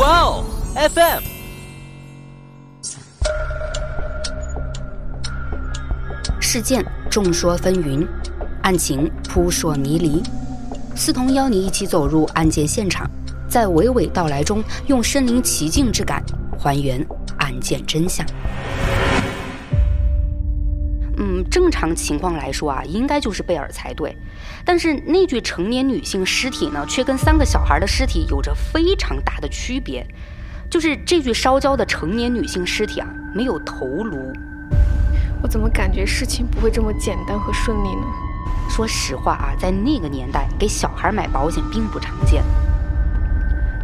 [0.00, 1.22] 哇哦，FM。
[6.40, 8.08] 事件众说纷纭，
[8.62, 10.22] 案情扑朔迷离。
[10.96, 13.06] 思彤邀你一起走入案件现场，
[13.46, 16.24] 在娓娓道来中，用身临其境之感
[16.58, 18.24] 还原案件真相。
[21.60, 24.16] 嗯，正常情况来说啊，应该就是贝尔才对。
[24.64, 30.06] 但是那具成年女性尸体呢，却跟三个小孩的尸体有着非常大的区别。
[30.70, 34.32] 就是这具烧焦的成年女性尸体啊，没有头颅。
[35.42, 38.02] 我怎么感觉事情不会这么简单和顺利呢？
[38.68, 42.42] 说实话啊，在那个年代，给小孩买保险并不常见。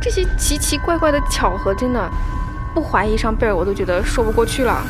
[0.00, 2.10] 这些奇奇怪怪的巧合，真的
[2.74, 4.82] 不怀疑上贝尔，我都觉得说不过去了。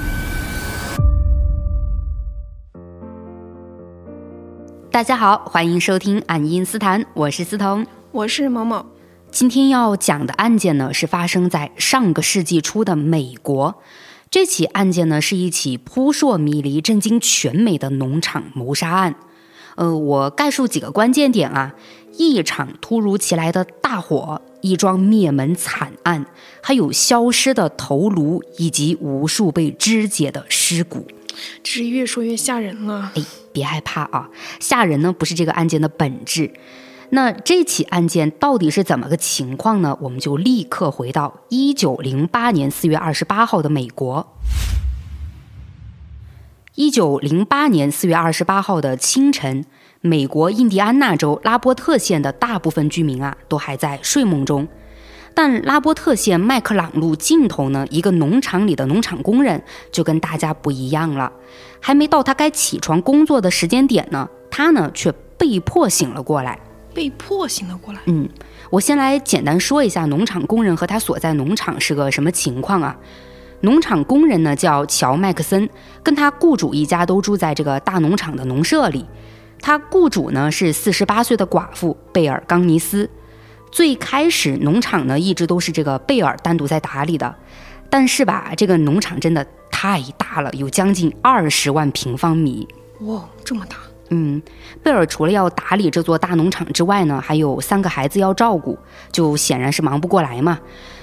[4.96, 8.86] 大家好，欢迎收听《爱因斯坦》，我是思彤，我是某某。
[9.30, 13.74] 今天要讲的案件呢，是发生在上个世纪初的美国。
[14.30, 19.16] 这起案件呢，是一起扑朔迷离、震惊全美的农场谋杀案。
[19.74, 21.74] 呃，我概述几个关键点啊：
[22.16, 26.24] 一场突如其来的大火，一桩灭门惨案，
[26.62, 31.06] 还有消失的头颅以及无数被肢解的尸骨。
[31.62, 33.12] 这是越说越吓人了。
[33.14, 33.22] 哎。
[33.56, 34.28] 别害怕啊，
[34.60, 36.52] 吓人呢不是这个案件的本质。
[37.08, 39.96] 那这起案件到底是怎么个情况呢？
[40.02, 44.36] 我们就立刻回到一九零八年四月二十八号的美国。
[46.74, 49.64] 一九零八年四月二十八号的清晨，
[50.02, 54.68] 美国印第安纳州拉波特县的大部分居民啊，都还在睡梦中。
[55.36, 61.30] 但拉波特县麦克朗路尽头呢，一个农场里的农场工人就跟大家不一样了。
[61.78, 66.58] 还没到他该起床工作的时间点呢，他呢却被迫醒了过来。
[66.94, 68.00] 被迫醒了过来。
[68.06, 68.26] 嗯，
[68.70, 72.96] 我先来简单说一下农场工人和他所在农场是个什么情况啊？
[73.60, 75.68] 农场工人呢叫乔麦克森，
[76.02, 79.04] 跟他雇主一家都住在这个大农场的农舍里。
[79.60, 83.10] 他雇主呢是四十八岁的寡妇贝尔冈尼斯。
[83.70, 87.34] 最开始农场呢一直都是这个贝尔单独在打理的，
[87.90, 92.66] 但是吧，这个农场真的太大了，有将近二十万平方米。
[93.00, 93.76] 哇，这么大！
[94.08, 94.40] 嗯，
[94.82, 98.78] 贝尔除了要打理这座大农场之外呢，还有三个孩子要照顾，
[99.12, 100.58] 就显然是忙不过来嘛。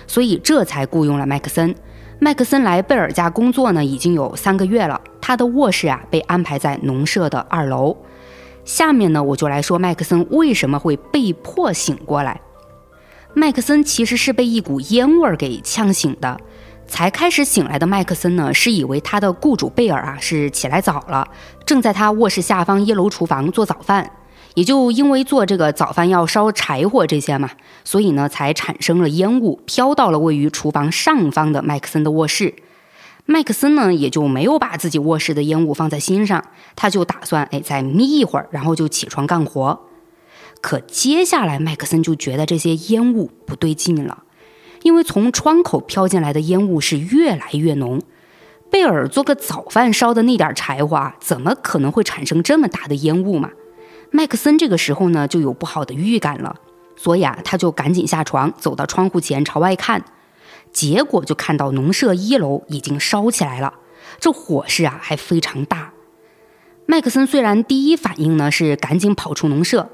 [0.08, 1.76] 所以这才雇佣了麦克森。
[2.20, 5.00] 麦克森来贝尔家工作呢，已经有三个月了。
[5.20, 7.96] 他的卧室啊被安排在农舍的二楼。
[8.64, 12.40] 下面呢，我就来说麦克森为什么会被迫醒过来。
[13.36, 16.40] 麦克森其实是被一股烟味儿给呛醒的，
[16.86, 21.28] 才开始醒来的麦克森呢，是以为他的雇主贝尔啊是起来早了，
[21.66, 24.12] 正在他卧室下方一楼厨房做早饭，
[24.54, 27.50] 也就因为做这个早饭要烧柴火这些嘛，
[27.84, 32.54] 所以呢才产生了烟雾，飘到了位于厨房上方的麦克森的卧室。
[33.26, 36.44] 麦克森呢也就没有把自己卧室的烟雾放在心上，
[36.76, 39.82] 他就打算哎再眯一会儿，然后就起床干活。
[40.64, 44.24] 可接下来，麦克森就觉得这些烟雾不对劲了，
[44.84, 48.02] 因为从窗口飘进来的烟雾是越来越浓。
[48.72, 53.52] 贝尔做个早饭烧的那点柴火，怎么可能会产生这么大的烟雾嘛？
[54.10, 56.56] 麦克森这个时候呢，就有不好的预感了，
[56.96, 60.06] 所以啊，他就赶紧下床，走到窗户前朝外看，
[60.72, 63.74] 结果就看到农舍一楼已经烧起来了，
[64.18, 65.92] 这火势啊还非常大。
[66.86, 69.90] 麦克森虽然第一反应呢是赶紧跑出农舍。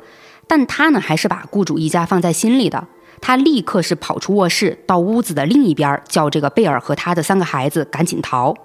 [0.50, 2.88] 但他呢，还是把雇主一家放在心里的。
[3.22, 8.56] 他立刻是跑出卧室，到屋子的另一边，叫这个贝尔和他的三个孩子赶紧逃。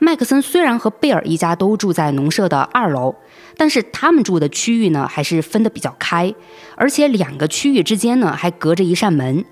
[0.00, 3.14] 麦克森虽然和贝尔一家都住在农舍的二楼，
[3.56, 6.34] 但是他们住的区域呢，还是分得比较开，
[6.74, 9.44] 而且两个区域之间呢，还隔着一扇门。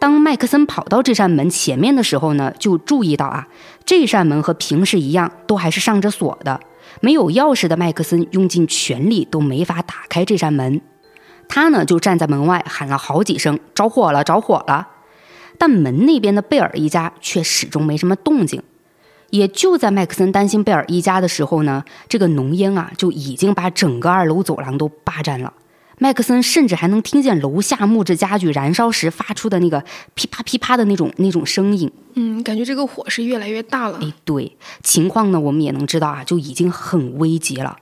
[0.00, 3.46] 当麦克森跑到这扇门前面的时候呢，就注意到啊，
[3.84, 6.58] 这扇门和平时一样，都还是上着锁的。
[7.00, 10.80] 没有钥匙的麦克森用尽全力都没法打开这扇门。
[11.48, 14.88] 他呢就站在门外喊了好几声“着火了，着火了”，
[15.58, 18.62] 但门那边的贝尔一家却始终没什么动静。
[19.30, 25.52] 也就在麦克森担心贝尔一家的时候呢，这个浓烟啊就已经把整个二楼走廊都霸占了。
[25.98, 29.82] 麦克森甚至还能听见楼下木质家具燃烧时发出的那个
[30.14, 31.90] 噼啪噼啪的那种那种声音。
[32.14, 33.98] 嗯，感觉这个火是越来越大了。
[34.02, 37.76] 哎，对，情况呢我们也能知道啊，就已经很危急了。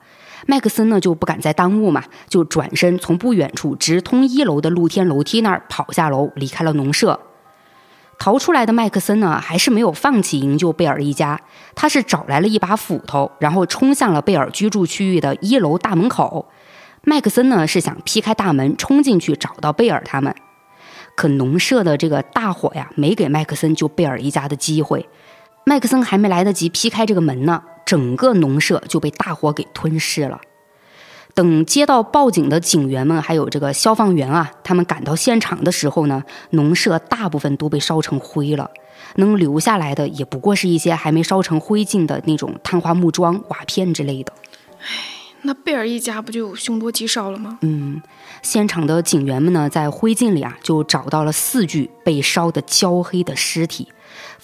[0.47, 7.19] 麦克森呢就不敢再耽误嘛，就转身从不远处直通一楼的露天楼梯那儿跑下楼，离开了农舍。
[8.19, 11.41] 逃出来的麦克森呢，还是没有放弃营救贝尔一家，
[11.75, 16.49] 他是找来了一把斧头，然后冲向了贝尔居住区域的一楼大门口。
[17.03, 20.35] 麦克森呢是想劈开大门冲进去找到贝尔他们，
[21.17, 25.09] 可农舍的这个大火呀，没给麦克森救贝尔一家的机会。
[25.65, 30.41] 麦克森还没来得及劈开这个门呢，整个农舍就被大火给吞噬了。
[31.35, 38.71] 等接到报警的警员们还有这个消防员啊，他们赶到现场的时候呢，农舍大部分都被烧成灰了，
[39.17, 44.33] 能留下来的也不过是一些还没烧成灰烬的那种碳化木桩、瓦片之类的。
[44.79, 44.87] 唉
[45.47, 47.59] 那贝尔一家不就凶多吉少了吗？
[47.61, 48.01] 嗯，
[48.41, 53.89] 现场的警员们呢，在灰烬里啊，就找到了四具被烧得焦黑的尸体，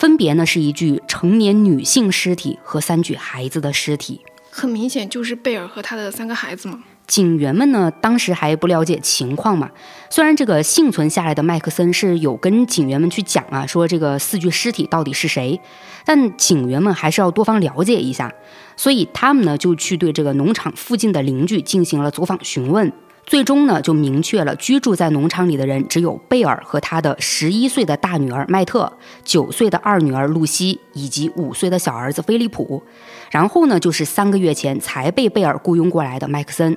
[0.01, 4.23] 分别呢是一具成年女性尸体和三具孩子的尸体。
[4.51, 6.83] 很明显就是贝尔和他的三个孩子嘛。
[7.07, 9.71] 警员们呢，当时还不了解情况嘛。
[10.09, 15.61] 虽然这个幸存下来的麦克森是有跟警员们去讲啊，说这个四具尸体到底是谁，
[16.07, 18.33] 但警员们还是要多方了解一下。
[18.79, 22.91] 所以他们呢，就去对这个农场附近的邻居进行了走访询问。
[23.31, 28.93] 最终呢，就明确了居住在农场里的人只有贝尔和他的十一岁的大女儿麦特、
[29.25, 32.83] 九岁的二女儿露西以及五岁的小儿子菲利普。
[33.31, 36.77] 然后呢，就是三个月前才被贝尔雇佣过来的麦克森。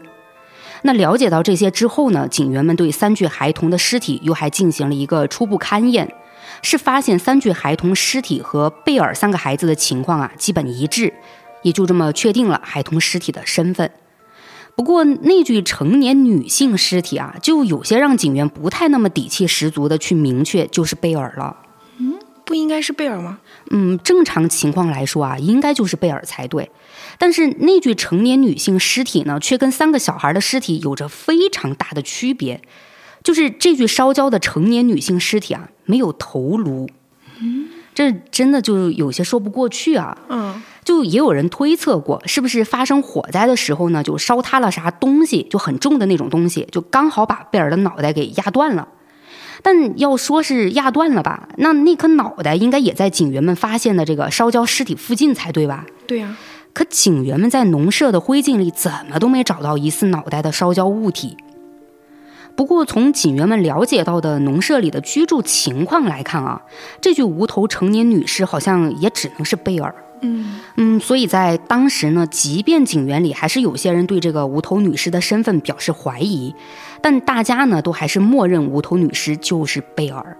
[0.83, 6.07] 那了解到这些之后呢，警员们对三具孩童的尸体又还进行了一个初步勘验，
[6.61, 11.11] 是发现三具孩童尸体和贝尔三个孩子的情况啊基本一致，
[11.63, 13.89] 也就这么确定了孩童尸体的身份。
[14.75, 21.55] 不过那具成年女性尸体啊，就有些让警员不太那么底气十足的去明确就是贝尔了。
[21.99, 23.37] 嗯，不应该是贝尔吗？
[23.69, 26.71] 嗯，正常情况来说啊，应该就是贝尔才对。
[27.19, 32.61] 但是那具成年女性尸体呢，却跟三个小孩的尸体有着非常大的区别。
[33.23, 36.89] 就是这具烧焦的成年女性尸体啊，没有头颅。
[37.39, 40.17] 嗯，这真的就有些说不过去啊。
[40.29, 40.61] 嗯。
[40.83, 48.87] 就也有人推测过，是不是发生火灾的时候呢，就烧塌了啥东西，就很重的那种东西，就刚好把贝尔的脑袋给压断了。
[49.61, 55.85] 但要说是压断了吧，那那颗脑袋应该也在警员们发现的这个烧焦尸体附近才对吧？
[56.05, 56.35] 对呀。
[56.73, 61.37] 可警员们在农舍的灰烬里怎么都没找到疑似脑袋的烧焦物体。
[62.55, 66.63] 不过从警员们了解到的农舍里的居住情况来看啊，
[66.99, 69.93] 这具无头成年女尸好像也只能是贝尔。
[70.23, 76.55] 嗯嗯，所以在当时呢，即便警员里还是有些人对这个无头女尸的身份表示怀疑，
[77.01, 80.37] 但大家呢都还是默认无头女尸就是贝尔。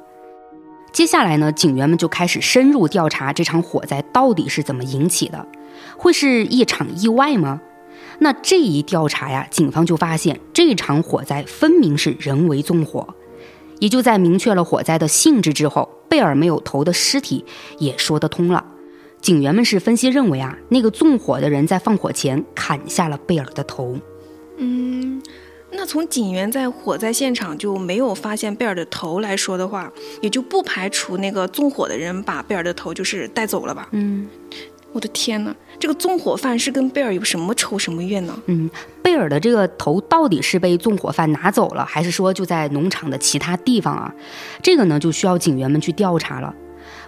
[0.91, 5.45] 接下来呢，警员们就开始深入调查这场火灾到底是怎么引起的，
[5.97, 7.61] 会是一场意外吗？
[8.19, 13.15] 那这一调查呀，警方就发现这场火灾分明是人为纵火，
[13.79, 17.43] 也就在明确了火灾的性质之后，贝尔没有头的尸体
[17.79, 18.63] 也说得通了。
[19.23, 23.97] 警员们是分析认为啊，那个纵火的人在放火前砍下了贝尔的头。
[24.57, 25.23] 嗯，
[25.71, 29.89] 那从警员在火灾现场就没有发现贝尔的头来说的话，
[30.19, 33.87] 也就不排除那个纵火的人把贝尔的头就是带走了吧？
[33.91, 34.27] 嗯，
[34.91, 38.37] 我的天哪，这个纵火犯是跟贝尔有什么仇什么怨呢？
[38.47, 38.69] 嗯，
[39.01, 44.13] 贝尔的这个头到底是被纵火犯拿走了，还是说就在农场的其他地方啊？
[44.61, 46.53] 这个呢，就需要警员们去调查了。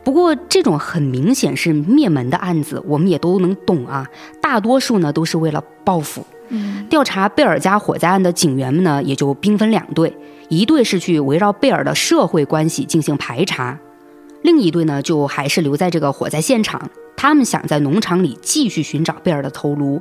[0.06, 4.07] 不过，这种很明显是灭门的案子，我们也都能懂啊。
[4.40, 6.24] 大多数呢都是为了报复。
[6.50, 10.16] 嗯，调查贝尔家火灾案的警员们呢，也就兵分两队，
[10.48, 13.80] 一队是去围绕贝尔的社会关系进行排查，
[14.44, 20.00] 另一队呢就还是留在这个火灾现场，他们想在农场里继续寻找贝尔的头颅。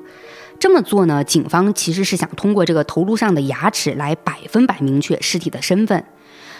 [0.60, 6.04] 这么做呢，警方其实是想通过这个头颅上的牙齿来百分百明确尸体的身份。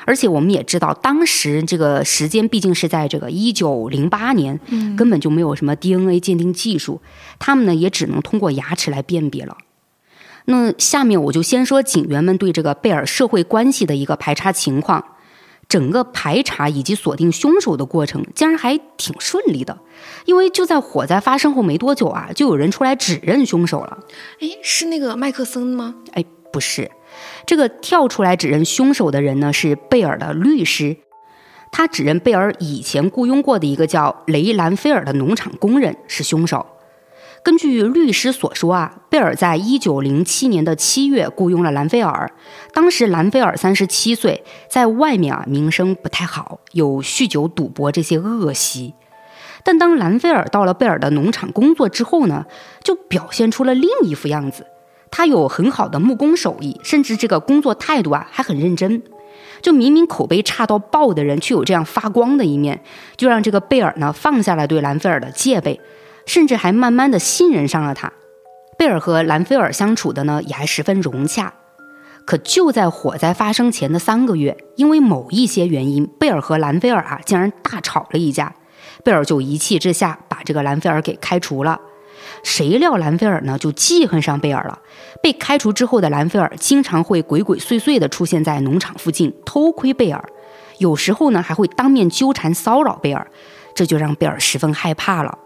[0.05, 4.59] 而且我们也知道，当时这个时间毕竟是在这个一九零八年，
[4.97, 7.01] 根本就没有什么 DNA 鉴定技术，
[7.39, 9.57] 他们呢也只能通过牙齿来辨别了。
[10.47, 15.05] 那下面我就先说警员们对这个贝尔社会关系的一个排查情况。
[15.67, 19.79] 整个排查以及锁定凶手的过程竟然还挺顺利的，
[20.27, 23.99] 因为就在火灾发生后没多久啊，就有人出来指认凶手了。
[24.41, 25.95] 哎，是那个麦克森吗？
[26.13, 26.91] 哎，不是。
[27.47, 30.97] 这个跳出来指认凶手的人呢，是贝尔的律师。
[31.73, 36.67] 他指认贝尔以前雇佣过的一个叫雷兰菲尔的农场工人是凶手。
[37.43, 42.31] 根据律师所说啊，贝尔在一九零七年的七月雇佣了兰菲尔。
[42.73, 48.95] 当时兰菲尔三十七岁，在外面啊名声不太好，有酗酒、赌博这些恶习。
[49.63, 52.47] 但当兰菲尔到了贝尔的农场工作之后呢，
[52.83, 54.67] 就表现出了另一副样子。
[55.17, 59.01] 他有很好的木工手艺，甚至这个工作态度啊还很认真。
[59.63, 62.83] 就明明口碑差到爆的人，却有这样发光的一面，
[63.17, 65.81] 就让这个贝尔呢放下了对兰菲尔的戒备，
[66.27, 68.13] 甚至还慢慢的信任上了他。
[68.77, 71.55] 贝尔和兰菲尔相处的呢也还十分融洽。
[72.25, 78.53] 可就在火灾发生前的三个月，因为某一些原因，贝尔和兰菲尔啊竟然大吵了一架。
[79.05, 81.81] 贝尔就一气之下把这个兰菲尔给开除了。
[82.43, 84.79] 谁料兰菲尔呢就记恨上贝尔了。
[85.23, 90.23] 被开除之后的兰菲尔经常会鬼鬼祟祟地出现在农场附近偷窥贝尔，
[90.79, 93.27] 有时候呢还会当面纠缠骚扰贝尔，
[93.75, 95.39] 这就让贝尔十分害怕了。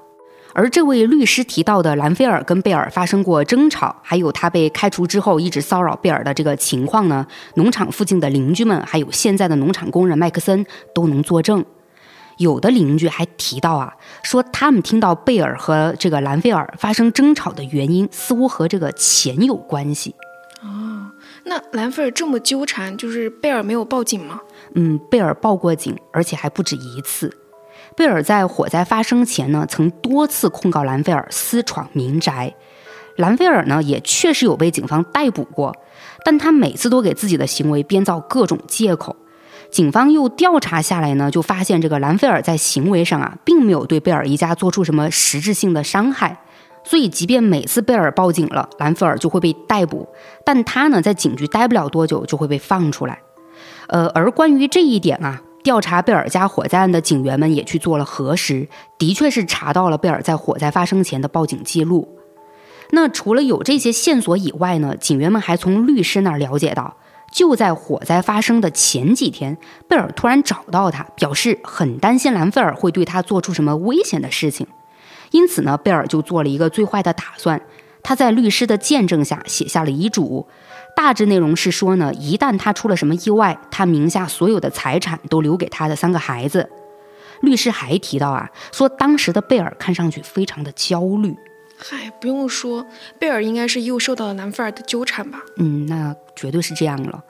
[0.54, 11.64] 而这位律师提到的兰菲尔跟贝尔发生过争吵，还有他被开除之后一直骚扰贝尔的这个情况呢，农场附近的邻居们还有现在的农场工人麦克森都能作证。
[12.38, 20.14] 有的邻居还提到啊，说他们听到贝尔和这个兰菲尔发生争吵的原因似乎和这个钱有关系。
[20.62, 21.10] 哦，
[21.44, 24.40] 那兰菲尔这么纠缠，就是贝尔没有报警吗？
[24.74, 27.36] 嗯，贝尔报过警，而且还不止一次。
[27.96, 32.54] 贝尔在火灾发生前呢，曾多次控告兰菲尔私闯民宅。
[33.16, 35.74] 兰菲尔呢，也确实有被警方逮捕过，
[36.24, 39.16] 但他每次都给自己的行为编造各种借口。
[39.70, 46.40] 警方又调查下来呢，就发现这个兰菲尔在行为上啊，并没有对贝尔一家做出什么实质性的伤害。
[46.84, 50.08] 所以，即便每次贝尔报警了，兰菲尔就会被逮捕，
[50.44, 53.18] 但他呢，在警局待不了多久就会被放出来。
[53.88, 55.42] 呃，而关于这一点啊。
[55.64, 62.08] 调查贝尔家火灾案的警员们也去做了核实，的确是查到了贝尔在火灾发生前的报警记录。
[62.92, 66.96] 那除了有这些线索以外呢，警员们还从律师那儿了解到，
[67.30, 69.56] 就在火灾发生的前几天，
[69.86, 74.66] 贝尔突然找到他，表示很担心兰菲尔会对他做出什么危险的事情。
[75.30, 77.60] 因此呢，贝尔就做了一个最坏的打算，
[78.02, 80.46] 他在律师的见证下写下了遗嘱。
[80.96, 86.70] 大致内容是说呢，一旦他出了什么意外，他名下所有的财产都留给他的三个孩子。
[87.42, 91.36] 律师还提到啊，说当时的贝尔看上去非常的焦虑。
[91.80, 92.86] 嗨，不用说，
[93.20, 95.40] 贝尔应该是又受到了兰菲尔的纠缠吧？
[95.56, 97.24] 嗯，那绝对是这样了。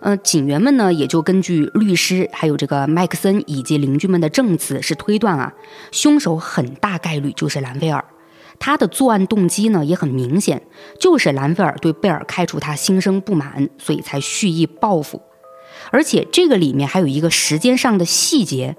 [0.00, 5.52] 呃，警员们呢，也就根据律师还有这个麦克森以及邻居们的证词，是推断啊，
[5.90, 8.04] 凶手很大概率就是兰菲尔。
[8.60, 10.62] 他的作案动机呢也很明显，
[10.98, 15.20] 就是兰菲尔对贝尔开除他心生不满，所以才蓄意报复。
[15.90, 18.76] 而且这个里面还有一个时间上的细节，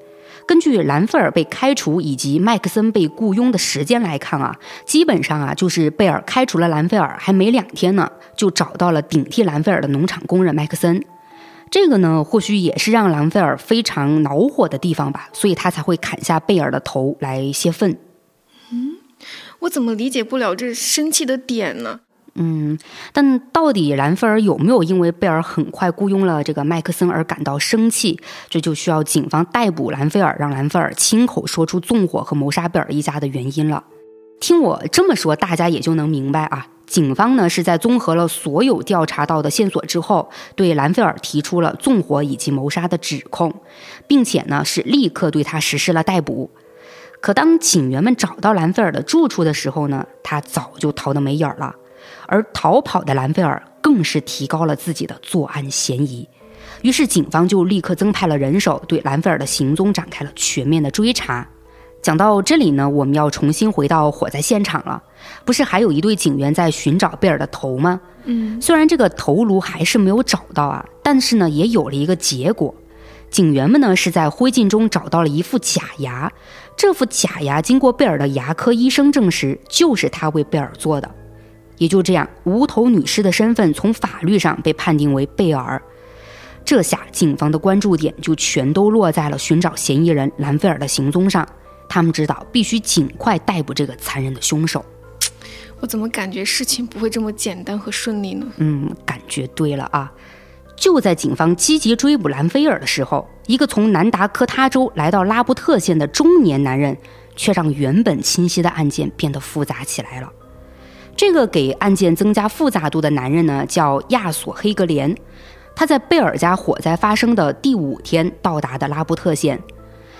[0.50, 11.06] 根据兰菲尔被开除以及麦克森被雇佣的时间来看啊，基本上啊就是贝尔开除了兰菲尔还没两天呢，就找到了顶替兰菲尔的农场工人麦克森。
[11.70, 17.96] 这个呢或许也是让兰菲尔非常恼火的地方吧，所以他才会砍下贝尔的头来泄愤。
[18.72, 18.98] 嗯
[19.60, 22.00] 我怎么理解不了这生气的点呢？
[22.36, 22.78] 嗯，
[23.12, 28.20] 但到底兰菲尔有没有因为贝尔很快雇佣了这个麦克森而感到生气？
[28.50, 33.84] 这就需要警方逮捕兰菲尔，让兰菲尔亲口说出纵火和谋杀贝尔一家的原因了。
[34.40, 36.68] 听我这么说，大家也就能明白啊。
[36.88, 43.54] 警方呢是在综合了所有调查到的线索之后，对兰菲尔提出了纵火以及谋杀的指控，
[44.08, 46.50] 并且呢是立刻对他实施了逮捕。
[47.22, 51.76] 可当警员们找到兰菲尔的住处的时候呢，他早就逃得没影儿了。
[52.30, 56.28] 而逃跑的兰菲尔更是提高了自己的作案嫌疑。
[56.84, 61.46] 于是警方就立刻增派了人手，对兰菲尔的行踪展开了全面的追查。
[62.02, 65.02] 讲到这里呢，我们要重新回到火灾现场了。
[65.44, 68.00] 不是还有一队警员在寻找贝尔的头吗？
[68.24, 72.74] 嗯，虽然这个头颅还是没有找到啊，但是呢，也有了一个结果。
[73.30, 76.32] 警员们呢是在灰烬中找到了一副假牙。
[76.78, 81.16] 这副假牙经过贝尔的牙科医生证实，就是他为贝尔做的。
[81.80, 85.82] 也就这样，无头女尸的身份从法律上被判定为贝尔。
[86.64, 91.48] 这下，警方的关注点就全都落在了寻找嫌疑人兰菲尔的行踪上。
[91.88, 94.86] 他们知道，必须尽快逮捕这个残忍的凶手。
[95.80, 98.46] 我怎么感觉事情不会这么简单和顺利呢？
[98.58, 100.12] 嗯，感觉对了啊。
[100.76, 106.96] 就在警方积极追捕兰菲尔的时候，一个从南达科他州来到拉布特县的中年男人，
[107.36, 110.32] 却让原本清晰的案件变得复杂起来了。
[111.20, 115.14] 这个给案件增加复杂度的男人呢，叫亚索黑格连。
[115.76, 119.62] 他在贝尔家火灾发生的第五天到达的拉布特县。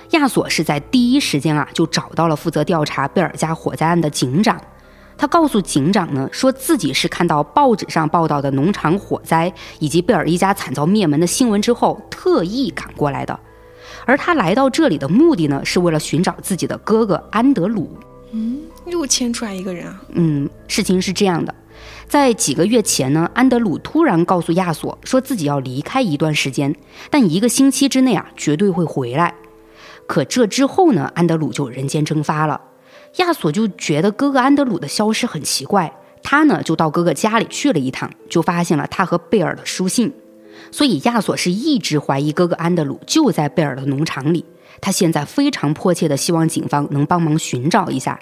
[0.10, 4.60] 亚索是在第一时间啊，就找到了负责调查贝尔家火灾案的警长。
[5.18, 13.40] 他告诉警长呢，说自己是看到报纸上报道的农场火灾以及贝尔一家惨遭灭门的新闻之后，特意赶过来的。
[14.06, 17.98] 而他来到这里的目的呢，是为了寻找自己的哥哥安德鲁。
[18.32, 20.02] 嗯，又牵出来一个人啊。
[20.10, 21.54] 嗯，事情是这样的，
[22.08, 26.76] 在几个月前呢，安德鲁突然告诉亚索，说自己要离开一段时间，
[27.10, 29.34] 但一个星期之内啊，绝对会回来。
[30.08, 32.62] 可这之后呢，安德鲁就人间蒸发了。
[33.18, 40.14] 亚索就觉得哥哥安德鲁的消失很奇怪，他呢就到哥哥家里去了一趟，就发现了他和贝尔的书信。
[40.72, 44.46] 所以亚索是一直怀疑哥哥安德鲁就在贝尔的农场里。
[44.82, 48.20] 他现在非常迫切的希望警方能帮忙寻找一下。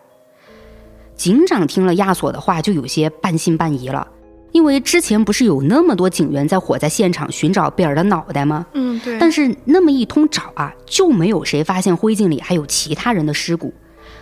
[1.16, 4.08] 警长听了亚索的话，就有些半信半疑了。
[4.54, 8.66] 因为之前不是有那么多警员在火灾现场寻找贝尔的脑袋吗？
[8.74, 9.20] 嗯，对。
[9.20, 13.74] 但是那么一通找啊，就没有谁发现灰烬里还有其他人的尸骨。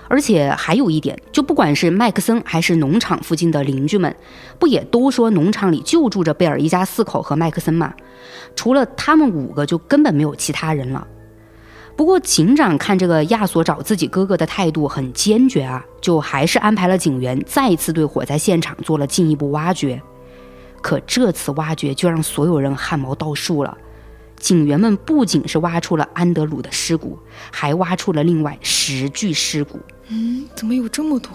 [0.08, 4.16] 而且还有一点，就不管是麦克森还是农场附近的邻居们，
[4.60, 7.94] 不也都说农场里就住着贝尔一家四口和麦克森吗？
[8.56, 11.08] 除了他们五个，就根本没有其他人了。
[11.96, 20.02] 不过警长看这个亚索找自己哥哥的态度很坚决啊，就还是安排了警员再次对火灾现场做了进一步挖掘。
[20.82, 23.78] 可这次挖掘就让所有人汗毛倒竖了。
[24.38, 27.18] 警员们不仅是挖出了安德鲁的尸骨，
[27.50, 29.80] 还挖出了另外十具尸骨。
[30.10, 31.32] 嗯，怎么有这么多？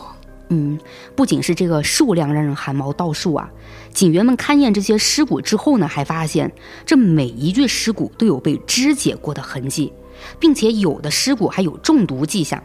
[0.50, 0.79] 嗯，
[1.17, 3.50] 不仅是这个数量让人汗毛倒竖啊，
[3.93, 6.52] 警员们勘验这些尸骨之后呢，还发现
[6.85, 9.93] 这每一具尸骨都有被肢解过的痕迹，
[10.39, 12.62] 并且有的尸骨还有中毒迹象。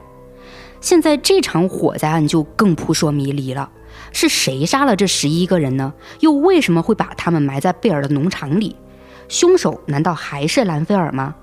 [0.82, 3.70] 现在这场火灾案就更扑朔迷离了。
[4.12, 5.94] 是谁杀了这十一个人呢？
[6.20, 8.76] 又为什么会把他们埋在贝尔的农场里？
[9.28, 11.36] 凶手难道还是兰菲尔吗？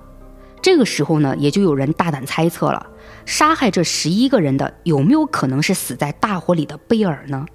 [0.61, 2.87] 这个时候呢，也就有人大胆猜测了：
[3.25, 7.45] 杀害这十一个人的有没有可能是死在大火里的贝尔呢？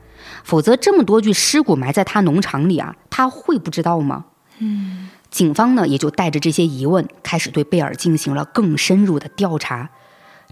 [0.44, 4.26] 否则这么多具尸骨埋在他农场里啊，他会不知道吗？
[4.58, 9.90] 嗯，警方呢也就带着这些疑问，开始对贝尔进行了更深入的调查。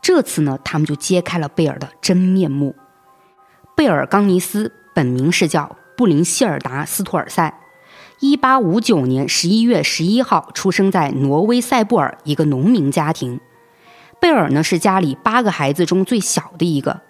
[0.02, 2.76] 这次呢，他们就揭开了贝尔的真面目。
[3.75, 7.59] 贝尔冈尼斯本名是叫布林希尔达斯托尔塞，
[8.21, 13.40] 一八五九年十一月十一号出生在挪威塞布尔一个农民家庭。
[14.21, 17.00] 贝尔呢是家里八个孩子中最小的一个。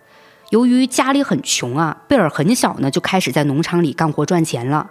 [0.50, 4.90] 由于家里很穷啊，贝尔很小呢就开始在农场里干活赚钱了。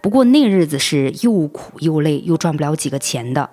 [0.00, 3.50] 不过那日子是又苦又累，又赚不了几个钱的。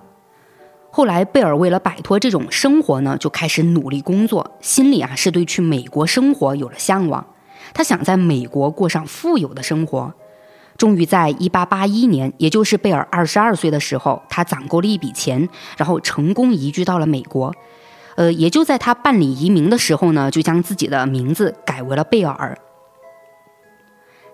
[0.92, 7.26] 后来贝尔为了摆脱这种生活呢，就开始努力工作，心里啊是对去美国生活有了向往。
[7.74, 10.14] 他想在美国过上富有的生活，
[10.78, 17.54] 终于在1881年，也就是贝尔22岁的时候，他攒够了一笔钱，然后成功移居到了美国。
[18.16, 22.58] 呃，也就在他办理移民的时候呢，就将自己的名字改为了贝尔。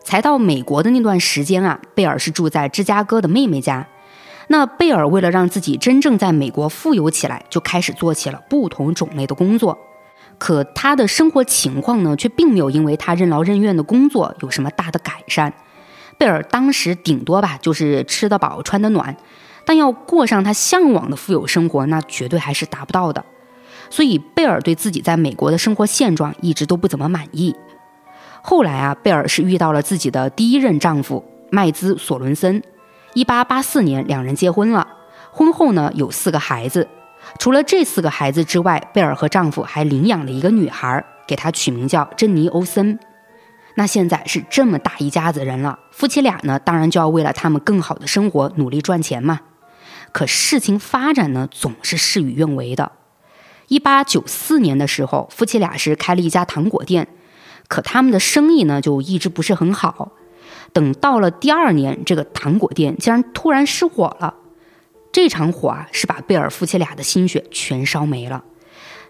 [0.03, 3.87] 才到美国的那段时间啊，贝尔是住在芝加哥的妹妹家。
[4.47, 9.77] 那贝尔为了让自己真正在美国富有起来，就开始做起了不同种类的工作。
[10.37, 15.53] 可他的生活情况呢，却并没有因为他任劳任怨的工作有什么大的改善。
[16.17, 19.15] 贝尔当时顶多吧，就是吃得饱、穿得暖，
[19.65, 23.23] 但要过上他向往的富有生活，那绝对还是达不到的。
[23.89, 27.55] 所以，贝尔对自己在美国的生活现状一直都不怎么满意。
[28.41, 32.61] 后来啊，贝尔是遇到了自己的第一任丈夫麦兹·索伦森。
[33.13, 34.87] 1884年，两人结婚了，
[35.31, 36.87] 婚后呢，有四个孩子。
[37.37, 42.97] 除了这四个孩子之外，贝尔和丈夫还领养了一个女孩，给她取名叫珍妮·欧森。
[43.75, 49.41] 那现在是这么大一家子人了，夫妻俩呢，当然就要为了他们更好的生活努力赚钱嘛。
[50.11, 52.91] 可事情发展呢，总是事与愿违的。
[53.67, 57.07] 一八九四年的时候，夫妻俩是开了一家糖果店，
[57.71, 60.11] 可他们的生意呢，就一直不是很好。
[60.73, 64.35] 等到了第二年，这个糖果店竟然突然失火了。
[65.13, 68.43] 这场火啊，是把贝尔夫妻俩的心血全烧没了。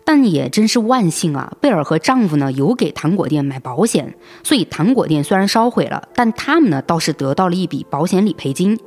[0.05, 8.79] 但也真是万幸啊，贝尔和丈夫呢有给糖果店买保险，所以糖果店虽然烧毁了，但他们呢倒是得到了一笔保险理赔金。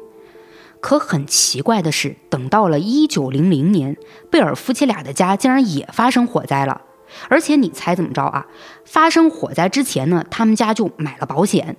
[0.80, 3.96] 可很奇怪的是，等到了一九零零年，
[4.30, 6.82] 贝尔夫妻俩的家竟然也发生火灾了。
[7.28, 8.46] 而且你猜怎么着啊？
[8.84, 11.76] 发生火灾之前呢，他们家就买了保险，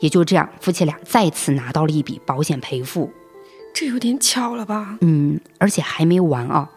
[0.00, 3.10] 也就这样，夫妻俩再次拿到了一笔保险赔付。
[3.74, 4.98] 这有点巧了吧？
[5.00, 6.70] 嗯，而且还没完啊！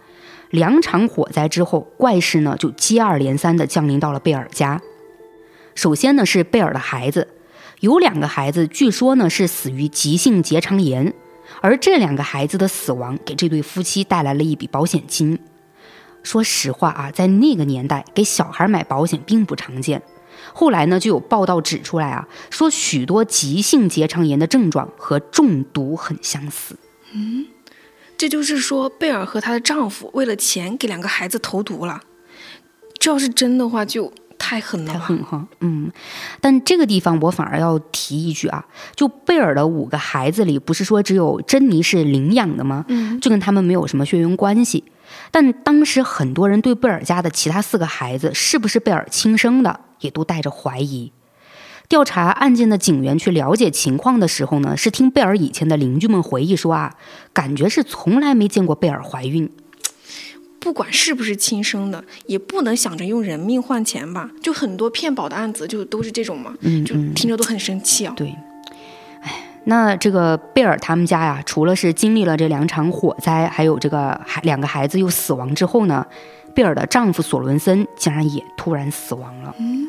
[0.49, 4.81] 两场火灾之后，怪事呢就接二连三的降临到了贝尔家。
[5.75, 7.27] 首先呢是贝尔的孩子，
[7.79, 11.13] 有两个孩子据说呢是死于急性结肠炎，
[11.62, 15.39] 而这两个孩子的死亡给这对夫妻带来了一笔保险金。
[16.23, 20.01] 说实话啊，在那个年代给小孩买保险并不常见。
[20.53, 26.75] 后来呢，就有报道指出来啊，说许多急性结肠炎的症状和中毒很相似。
[27.13, 27.45] 嗯，
[28.17, 32.01] 这就是说，贝尔和她的丈夫为了钱给两个孩子投毒了。
[32.97, 34.93] 这要是真的话，就太狠了。
[34.93, 35.91] 太狠哈，嗯。
[36.41, 42.86] 但这个地方我反而要提一句啊，就贝尔的五个孩子里，不是说只有珍妮是领养的吗？
[42.89, 44.84] 嗯，就跟他们没有什么血缘关系。
[45.31, 51.11] 但当时很多人对贝尔家的其他四个孩子是不是贝尔亲生的，也都带着怀疑。
[51.87, 56.95] 调查案件的警员去了解情况的时候呢，是听贝尔以前的邻居们回忆说啊，
[57.33, 59.49] 感觉是从来没见过贝尔怀孕。
[60.59, 64.29] 不管是不是亲生的，也不能想着用人命换钱吧？
[64.41, 66.53] 就很多骗保的案子，就都是这种嘛。
[66.59, 68.13] 嗯就听着都很生气啊。
[68.17, 68.35] 对，哎，
[69.65, 76.05] 那这个贝尔他们家呀，除了是经历了这两场火灾，还有这个孩两个孩子又死亡之后呢，
[76.55, 79.55] 贝尔的丈夫索伦森竟然也突然死亡了。
[79.59, 79.87] 嗯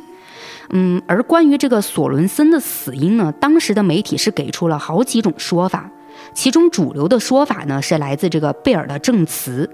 [0.72, 5.90] 嗯，而关于这个索伦森的死因呢，当时的媒体是给出了好几种说法，
[6.34, 9.68] 其中主流的说法呢是来自这个贝尔的证词。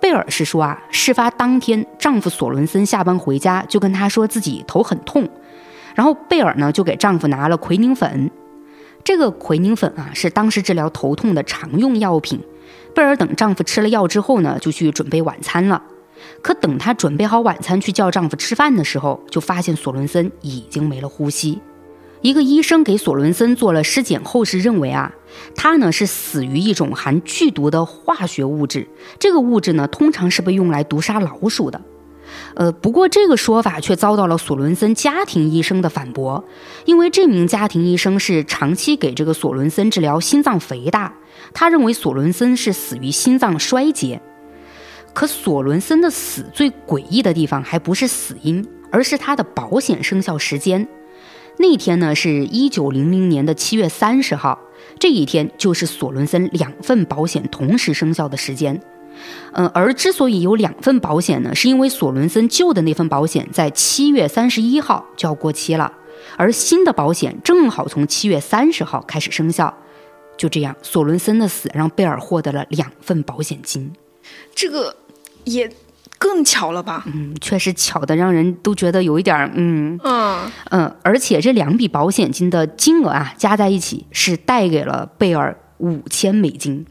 [0.00, 5.28] 贝尔是说啊，事发当天，丈夫索伦森下班回家就跟她说自己头很痛，
[5.94, 8.30] 然后贝尔呢就给丈夫拿了奎宁粉。
[9.04, 12.40] 这个奎宁粉啊是当时治疗头痛的常用药品。
[12.94, 15.82] 贝尔等丈夫吃了药之后呢，就去准备晚餐了。
[16.40, 21.60] 可等她准备好晚餐去叫丈夫吃饭的时候，就发现索伦森已经没了呼吸。
[22.20, 25.12] 一个医生给索伦森做了尸检后是认为啊，
[25.56, 28.86] 他呢是死于一种含剧毒的化学物质，
[29.18, 31.80] 这个物质呢通常是被用来毒杀老鼠的。
[32.54, 36.44] 呃，不过这个说法却遭到了索伦森家庭医生的反驳，
[36.84, 41.14] 因为这名家庭医生是长期给这个索伦森治疗心脏肥大，
[41.54, 44.20] 他认为索伦森是死于心脏衰竭。
[45.14, 50.88] 可索伦森的死最诡异的地方还不是死因，而是他的保险生效时间。
[51.58, 54.58] 那天呢是一九零零年的七月三十号，
[54.98, 58.80] 这一天就是索伦森两份保险同时生效的时间。
[59.52, 65.92] 嗯，而之所以有两份保险呢，是因为索伦森旧的那份保险在七月三十一号就要过期了，
[66.36, 69.72] 而新的保险正好从七月三十号开始生效。
[70.36, 73.92] 就这样，索伦森的死让贝尔获得了两份保险金。
[74.54, 74.96] 这个
[75.44, 75.70] 也
[76.18, 77.04] 更巧了吧？
[77.06, 86.86] 嗯，确实巧的让人都觉得有一点儿，嗯嗯，嗯，而且这两笔保险金的金额啊，加在一起是带给了贝尔五千美金。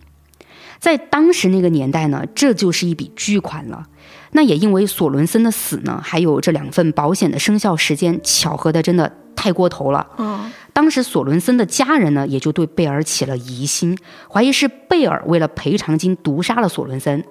[0.81, 3.85] 在当时那个年代呢，这就是一笔巨款了。
[4.31, 10.07] 那也因为索伦森的死呢，还有这两份保险的生效时间巧合的真的太过头了。
[10.17, 13.95] 嗯，当时索伦森的家人呢，也就对贝尔起了疑心，
[14.27, 17.23] 怀疑是贝尔为了赔偿金毒杀了索伦森。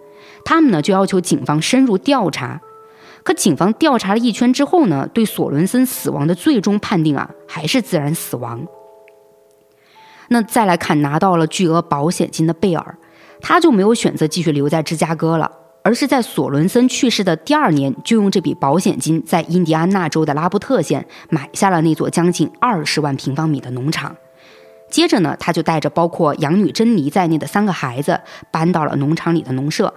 [0.44, 2.60] 他们呢就要求警方深入调查。
[3.24, 8.64] 可警方调查了一圈之后呢，对索伦森死亡的最终判定啊，还是自然死亡。
[10.28, 12.96] 那再来看拿到了巨额保险金的贝尔，
[13.40, 15.50] 他就没有选择继续留在芝加哥了，
[15.83, 24.14] 而是在索伦森去世的第二年，就用这笔保险金在印第安纳州的拉布特县买下了那座将近二十万平方米的农场。
[24.90, 29.94] 接着呢，他就带着包括养女珍妮在内的三个孩子，搬到了农场里的农舍。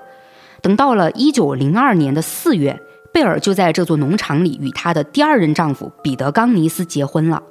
[0.61, 2.79] 等到了一九零二年的四月，
[3.11, 7.41] 贝尔就在这座农场里与她的第二任丈夫彼得·冈尼斯结婚了。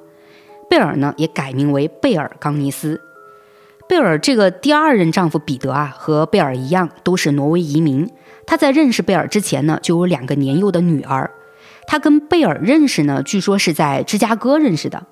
[0.69, 2.99] 贝尔呢，也改名为贝尔·冈尼斯。
[3.93, 8.09] 贝尔这个第二任丈夫彼得啊，和贝尔一样，都是挪威移民。
[8.47, 11.29] 他在认识贝尔之前呢，就有两个年幼的女儿。
[11.85, 15.05] 他跟贝尔认识呢，据说是在芝加哥认识的。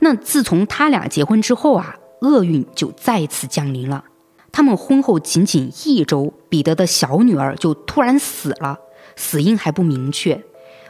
[0.00, 4.04] 那自从他俩结婚之后啊，厄运就再次降临了。
[4.52, 8.78] 他们婚后仅仅一周，彼得的小女儿就突然死了，
[9.16, 10.38] 死因还不明确。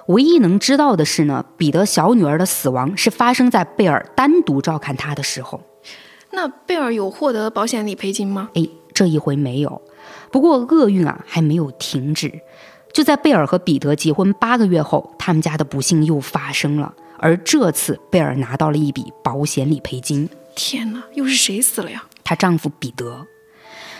[0.09, 5.61] 唯一能知道的是呢，彼得小女儿的死亡是发生在贝尔单独照看她的时候。
[6.33, 8.51] 那贝尔有获得保险理赔金吗？
[8.55, 9.81] 哎，这一回没有。
[10.31, 12.33] 不过厄运啊还没有停止，
[12.93, 16.95] 就在贝尔和彼得结婚八个月后，他们家的不幸又发生了。
[17.19, 20.29] 而这次贝尔拿到了一笔保险理赔金。
[20.55, 22.05] 天哪，又是谁死了呀？
[22.25, 23.27] 她丈夫彼得。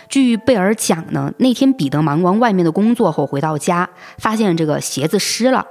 [0.09, 5.65] 据贝尔讲呢，那天彼得忙完外面的工作后回到家，发现这个鞋子湿了，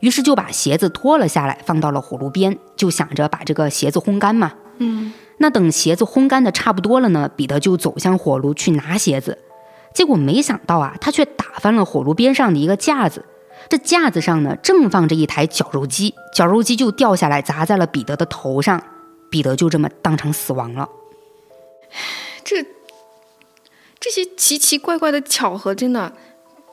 [0.00, 4.52] 于是就把鞋子脱了下来，放到了火炉边，就想着把这个鞋子烘干嘛。
[4.76, 9.38] 嗯，那等鞋子烘干的差不多了呢，彼得就走向火炉去拿鞋子，
[9.94, 13.24] 结果没想到啊，他却打翻了火炉边上的一个架子。
[13.68, 18.82] 这架子上呢，正放着一台绞肉机，绞肉机就掉下来砸在了彼得的头上，
[19.30, 20.88] 彼得就这么当场死亡了。
[22.44, 22.64] 这
[24.00, 26.12] 这些奇奇怪怪的巧合，真的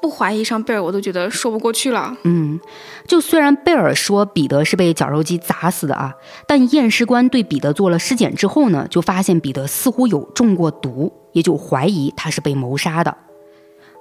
[0.06, 2.16] 不怀疑上贝尔，我都觉得说不过去了。
[2.26, 2.60] 嗯，
[3.08, 6.14] 就虽然贝尔说彼得是被绞肉机砸死的啊，
[6.48, 13.18] 但验尸官对彼得做了尸检之后呢，就发现彼得似乎有中过毒，也就怀疑他是被谋杀的。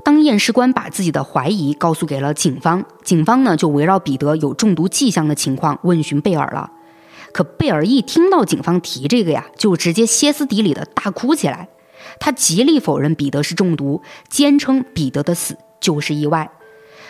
[0.05, 6.71] 当验尸官把自己的怀疑告诉给了警方，警方呢就围绕彼得有中毒迹象的情况问询贝尔了。
[7.33, 11.71] 可贝尔一听到警方提这个呀，就直接歇斯底里的大哭起来。
[12.21, 16.51] 他极力否认彼得是中毒，坚称彼得的死就是意外。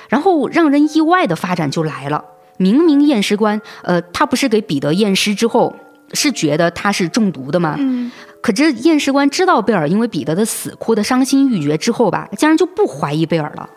[0.09, 2.25] 然后让人意外的发展就来了，
[2.57, 5.75] 明明验尸官，呃，他不是给彼得验尸之后，
[6.13, 7.77] 是觉得他是中毒的吗？
[7.79, 13.69] 嗯，可这验尸官知道贝尔因为彼得的死哭得伤心欲绝之后吧，竟然就不怀疑贝尔了，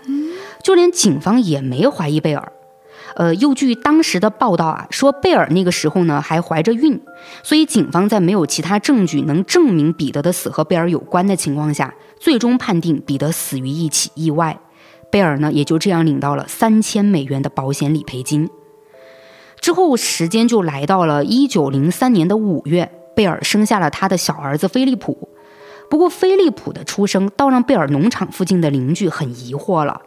[0.63, 2.51] 就连警方也没怀疑贝尔。
[3.15, 6.99] 呃，又据当时的报道啊，说贝尔那个时候呢还怀着孕，
[7.41, 14.59] 所以警方在没有其他证据能证明彼得的死和贝尔有关的情况下，最终判定彼得死于一起意外。
[15.11, 18.49] 贝尔呢也就这样领到了三千美元的保险理赔金。
[19.59, 25.29] 之后时间就来到了一九零三年的五月，贝尔生下了他的小儿子菲利普。
[25.89, 30.01] 不过菲利普的出生倒让贝尔农场附近的邻居很疑惑了。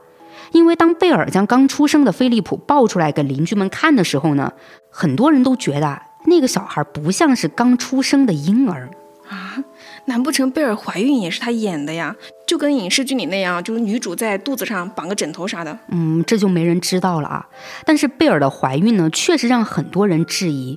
[0.53, 4.53] 因为当贝尔将刚出生的菲利普抱出来给邻居们看的时候呢，
[4.91, 8.91] 很多人都觉得那个小孩不像是刚出生的婴儿
[9.29, 9.63] 啊！
[10.07, 12.17] 难不成贝尔怀孕也是他演的呀？
[12.51, 15.79] 就跟影视剧里那样，就是女主在肚子上绑个枕头啥的？
[15.93, 17.47] 嗯，这就没人知道了啊。
[17.87, 20.77] 但是贝尔的怀孕呢，确实让很多人质疑。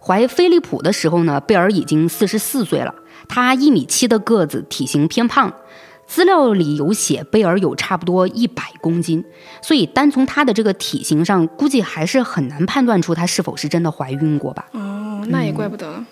[0.00, 2.94] 怀菲利普的时候呢，贝尔已经四十四岁了，
[3.28, 5.52] 他一米七的个子，体型偏胖。
[6.06, 9.24] 资料里有写，贝尔有差不多一百公斤，
[9.62, 14.66] 所以单从她的这个体型上，估计还是很难判断出她是否是真的怀孕过吧。
[14.72, 15.86] 哦，那也怪不得。
[15.88, 16.06] 嗯，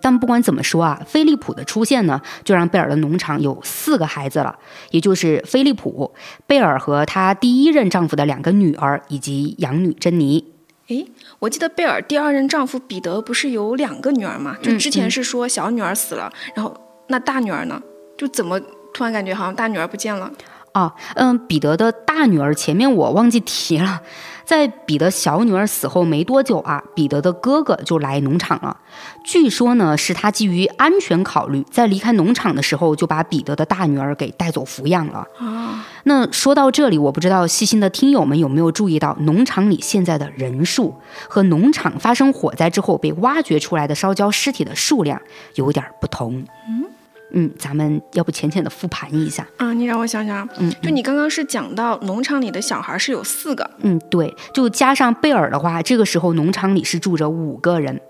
[0.00, 4.56] 但不管怎么说啊，菲利普的出现呢，就让贝尔的农场有四个孩子了，
[4.90, 6.12] 也就是菲利普、
[6.46, 10.44] 贝尔和她第一任丈夫的两个女儿以及养女珍妮。
[10.88, 11.06] 诶，
[11.38, 14.56] 我记得贝尔第二任丈夫彼得不是有两个女儿吗？
[14.62, 16.76] 就之前是说小女儿死了，然后
[17.08, 17.80] 那大女儿呢，
[18.16, 18.60] 就怎么？
[18.94, 20.30] 突然感觉好像大女儿不见了
[20.72, 24.02] 啊，嗯，彼得的大女儿前面我忘记提了，
[24.44, 28.76] 在彼得小女儿死后没多久啊，彼得的哥哥就来农场了。
[29.24, 35.26] 据说呢，是他基于安全考虑，在离开农场的时候就把彼得的大女儿给带走抚养了。
[35.38, 40.94] 啊，那说到这里，我不知道细心的听友们有没有注意到，农场里现在的人数
[41.28, 45.20] 和农场发生火灾之后被挖掘出来的烧焦尸体的数量
[45.54, 46.44] 有点不同。
[46.68, 46.86] 嗯。
[47.32, 49.72] 嗯，咱们要不浅浅的复盘一下啊？
[49.72, 58.00] 你让我想想，嗯，就你刚刚是讲到农场里的小孩是有四个，嗯，对，就加上贝尔的话，这个时候农场里是住着五个人。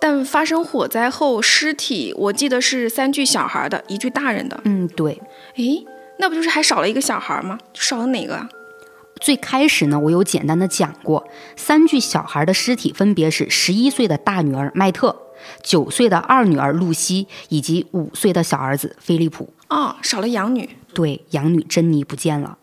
[0.00, 4.58] 但发生火灾后，尸体我记得是三具小孩的，一具大人的。
[4.64, 5.20] 嗯，对。
[5.56, 5.84] 诶，
[6.18, 7.58] 那不就是还少了一个小孩吗？
[7.74, 8.48] 少了哪个？
[9.20, 15.14] 最开始呢，我有简单的讲过，三具小孩的尸体分别是十一岁的大女儿麦特。
[15.62, 20.68] 九岁的二女儿露西以及五岁的小儿子菲利普哦，少了养女。
[20.92, 22.58] 对，养女珍妮不见了。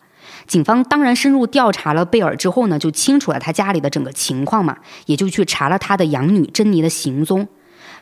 [0.46, 7.48] 警方当然深入调查了贝尔之后呢，就清楚了他家里的整个情况嘛，也就去查了他的养女珍妮的行踪。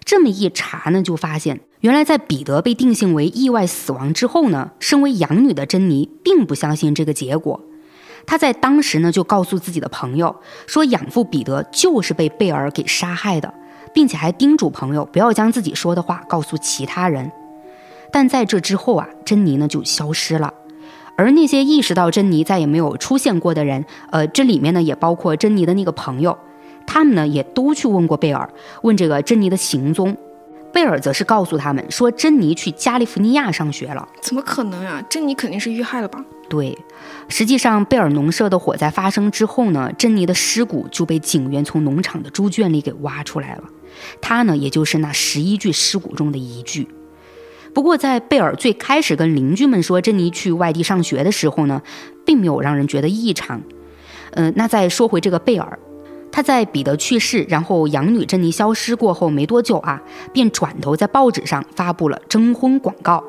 [0.03, 7.61] 这么一查呢，就发现原来在彼得被定性为意外死亡之后呢，身为养女的珍妮并不相信这个结果。
[8.27, 10.35] 她在当时呢，就告诉自己的朋友
[10.65, 13.53] 说，养父彼得就是被贝尔给杀害的。
[13.95, 17.31] 并且还叮嘱朋友不要将自己说的话告诉其他人。
[18.12, 20.53] 但在这之后啊，珍妮呢就消失了。
[21.17, 26.38] 而那些意识到珍妮再也没有出现过的人，呃，这里面呢也包括珍妮的那个朋友，
[26.86, 28.49] 他们呢也都去问过贝尔，
[28.81, 30.15] 问这个珍妮的行踪。
[30.73, 34.05] 贝尔则是告诉他们说，珍妮去加利福尼亚上学了。
[34.19, 35.01] 怎么可能啊？
[35.10, 36.21] 珍妮肯定是遇害了吧？
[36.49, 36.77] 对，
[37.29, 43.63] 实际上贝尔农舍的火灾发生之后呢，珍妮的尸骨就被警员从农场的猪圈里给挖出来了。
[44.21, 46.88] 他呢，也就是那十一具尸骨中的一具。
[47.73, 51.81] 不过，在贝尔最开始跟邻居们说珍妮去外地上学的时候呢，
[52.25, 53.62] 并没有让人觉得异常。
[54.31, 55.77] 嗯，那再说回这个贝尔，
[56.31, 63.21] 他在彼得去世，然后养女珍妮消失过后没多久啊，便转头在报纸上发布了征婚广告。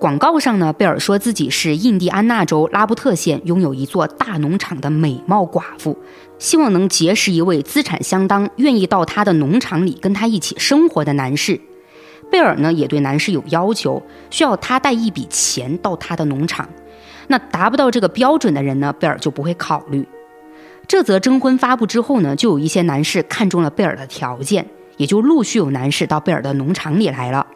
[0.00, 5.94] 广告上呢，贝尔说自己是印第安纳州拉布特县拥有一座大农场的美貌寡妇，
[6.38, 11.60] 希望能结识一位资产相当、愿意到他的农场里跟他一起生活的男士。
[12.30, 16.66] 贝尔呢也对男士有要求，需要他带一笔钱到他的农场。
[17.26, 20.08] 那达不到这个标准的人呢，贝尔就不会考虑。
[20.88, 27.46] 这则征婚发布之后呢，就有一些男士看中了贝尔的条件，也就陆续有男士到贝尔的农场里来了。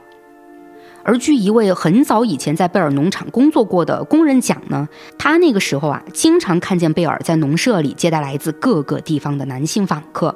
[1.04, 4.88] 而据一位很早以前在贝尔农场工作过的工人讲呢，
[5.18, 10.34] 他那个时候啊，经常看见贝尔在农舍里接待来自各个地方的男性访客。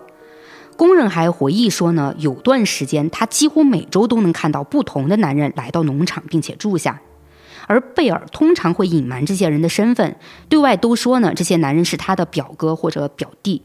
[0.77, 7.01] 工人还回忆说呢，有段时间他几乎每周都能看到不同的男人来到农场并且住下，
[7.67, 10.17] 而贝尔通常会隐瞒这些人的身份，
[10.51, 13.63] 对外都说呢，这些男人是他的表哥或者表弟。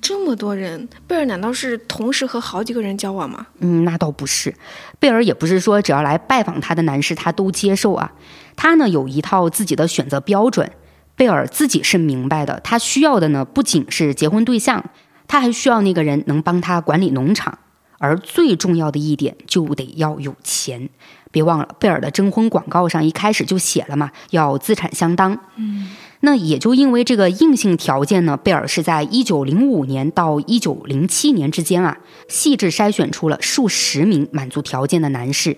[0.00, 3.46] 这么多人，贝尔难道是同时和好几个人交往吗？
[3.58, 4.54] 嗯，那倒不是。
[4.98, 8.12] 贝尔也不是说只要来拜访他的男士他都接受啊。
[8.56, 10.70] 他呢有一套自己的选择标准，
[11.16, 14.84] 贝尔自己是明白的，他需要的呢不仅是结婚对象，
[15.28, 17.58] 他还需要那个人能帮他管理农场，
[17.98, 20.88] 而最重要的一点就得要有钱。
[21.32, 25.38] 别忘了，贝尔的征婚广告上一开始就写了嘛，要资产相当。
[25.56, 35.56] 嗯，那也就因为这个硬性条件呢，贝尔是在一九零五年到一九零七年之间啊，细致筛选出了数十名满足条件的男士，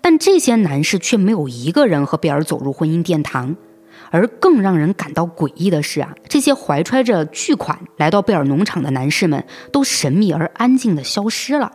[0.00, 3.56] 但这些男士却没有一个人和贝尔走入婚姻殿堂。
[4.10, 11.72] 而更让人感到诡异的是啊，这些怀揣着巨款来到贝尔农场的男士们，都神秘而安静地消失了。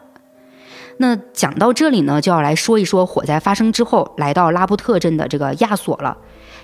[0.97, 6.15] 那讲到这里呢，就要来说一说火灾发生之后来到拉布特镇的这个亚索了。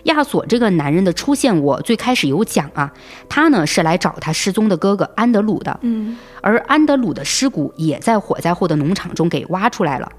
[0.04, 2.92] 亚索这个男人的出现，我最开始有讲啊，
[3.30, 5.80] 他呢是来找他失踪的哥哥安德鲁的。
[5.82, 10.12] 嗯，而安德鲁的尸骨也在火灾后的农场中给挖出来了。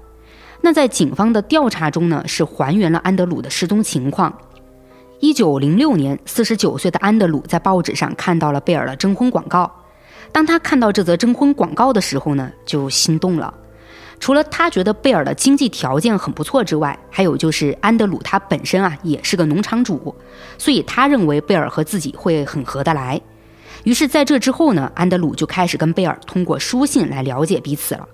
[0.61, 4.35] 那在警方的调查中呢，是还原了安德鲁的失踪情况。
[5.19, 9.71] 一九零六年，四十九岁的安德鲁在报纸上看到了贝尔的征婚广告。
[10.31, 13.53] 当他看到这则征婚广告的时候呢，就心动了。
[14.19, 20.15] 除了他觉得贝尔的经济条件很不错之外，还有就是安德鲁他本身啊也是个农场主，
[20.57, 23.21] 所以他认为贝尔和自己会很合得来。
[23.83, 28.07] 于是，在这之后呢，安德鲁就开始跟贝尔通过书信来了解彼此了。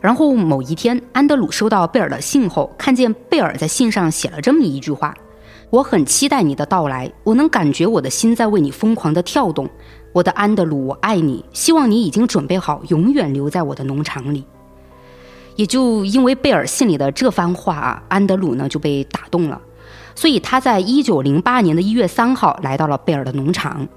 [0.00, 5.12] 然后某一天，安德鲁收到贝尔的信后，看见贝尔在信上写了这么一句话。
[5.70, 9.68] 我很期待你的到来，我能感觉我的心在为你疯狂地跳动。
[10.12, 14.44] 我的安德鲁，我爱你，希望你已经准备好永远留在我的农场里。
[15.56, 19.60] 也就因为贝尔信里的这番话啊，安德鲁呢就被打动了，
[20.14, 23.88] 所以他在一九零八年的一月三号来到了贝尔的农场。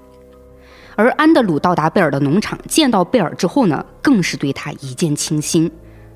[0.96, 5.70] 而安德鲁到达贝尔的农场，见到贝尔之后呢，更是对他一见倾心。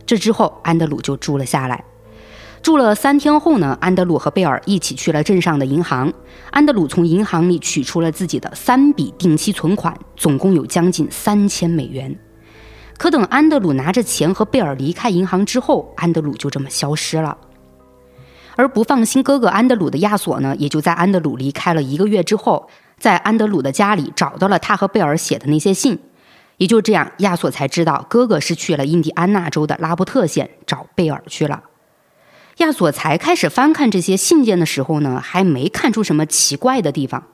[0.04, 1.82] 这之后，安德鲁就住了下来。
[2.60, 6.12] 住了三天后呢，安德鲁和贝尔一起去了镇上的银行。
[6.50, 12.14] 安德鲁从银行里取出了自己的三笔定期存款，总共有将近三千美元。
[12.96, 17.36] 可等安德鲁拿着钱和贝尔离开银行之后，安德鲁就这么消失了。
[18.56, 25.98] 而不放心哥哥安德鲁的亚索呢，也就在安德鲁离开了一个月之后，在安德鲁的家里找到了他和贝尔写的那些信。
[26.56, 31.64] 也就这样，亚索才知道哥哥是去了印第安纳州的拉布特县找贝尔去了。
[32.58, 37.24] 亚索才开始翻看这些信件的时候呢，还没看出什么奇怪的地方，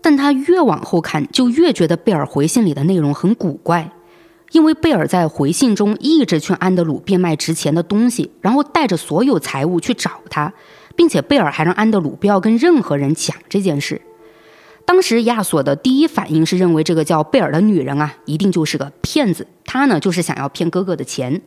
[0.00, 3.90] 但他越往后看，就越觉得贝尔回信里的内容很古怪，
[4.50, 10.52] 因为贝尔在回信中一直劝安德鲁变卖值钱的东西，然后带着所有财物去找他，
[10.96, 14.00] 并且贝尔还让安德鲁不要跟任何人讲这件事。
[14.84, 21.42] 当时亚索的第一反应是认为这个叫贝尔的女人啊，一定就是个骗子，她呢就是想要骗哥哥的钱。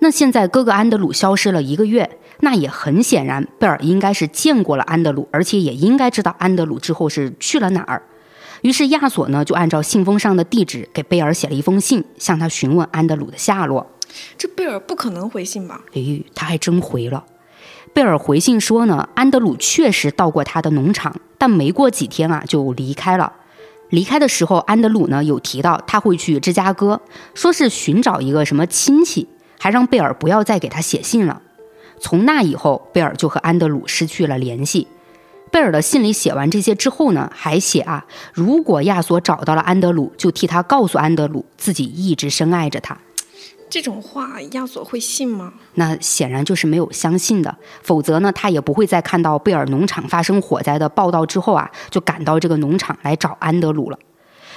[0.00, 2.18] 那现在哥哥安德鲁消失了一个月。
[2.42, 8.02] 那也很显然，贝尔应该是见过了安德鲁，而且也应该知道安德鲁之后是去了哪儿。
[8.62, 13.86] 于是亚索呢，就按照信封上的地址给贝尔写了一封信，向他询问安德鲁的下落。
[14.36, 15.80] 这贝尔不可能回信吧？
[15.92, 17.24] 诶，他还真回了。
[17.92, 23.32] 贝尔回信说呢，安德鲁确实到过他的农场，但没过几天啊就离开了。
[23.88, 27.00] 离开的时候，安德鲁呢有提到他会去芝加哥，
[27.34, 29.26] 说是寻找一个什么亲戚，
[29.58, 31.42] 还让贝尔不要再给他写信了。
[31.98, 34.86] 从那以后，贝尔就和安德鲁失去了联系。
[35.50, 42.96] 贝尔的信里写完这些之后呢，还写啊，如果亚索找到了安德鲁，就替他告诉安德鲁自己一直深爱着他。
[43.68, 45.52] 这种话，亚索会信吗？
[45.74, 53.98] 那显然就是没有相信的，否则呢，他也不会在看到贝尔农场发生火灾的报道之后啊，就赶到这个农场来找安德鲁了。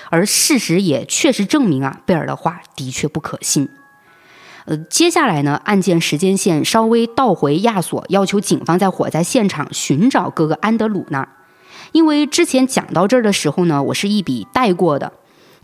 [0.09, 3.69] 而事实也确实证明啊，贝尔的话的确不可信。
[4.65, 11.29] 呃，接下来呢，案件时间线稍微倒回亚索，要求警方在火灾现场寻找哥哥安德鲁那儿。
[11.91, 15.11] 因为之前讲到这儿的时候呢，我是一笔带过的。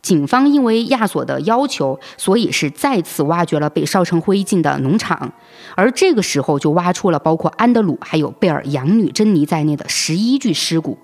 [0.01, 5.33] 警方因为亚索的要求，所以是再次挖掘了被烧成灰烬的农场，
[5.75, 10.97] 而这个时候就挖出了包括安德鲁还有贝尔养女珍妮在内的十一具尸骨。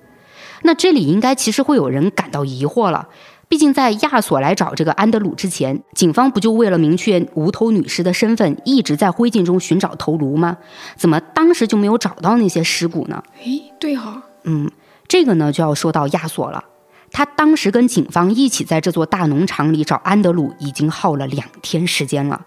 [0.61, 3.09] 那这里应该其实会有人感到疑惑了。
[3.47, 10.57] 毕竟，在亚索来找这个安德鲁之前，警方不就为了明确无头女尸的身份，一直在灰烬中寻找头颅吗？
[10.95, 13.23] 怎么当时就没有找到那些尸骨呢？
[13.43, 14.69] 诶，对哈，嗯，
[15.07, 16.65] 这个呢就要说到亚索了。
[17.11, 22.45] 他当时跟警方一起在这座大农场里找安德鲁，已经耗了两天时间了，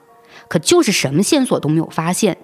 [0.49, 2.37] 可就是什么线索都没有发现。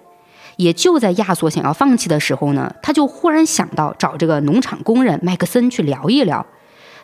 [0.56, 6.46] 也就在亚索想要放弃的时候呢，他就忽然想到找这个农场工人麦克森去聊一聊。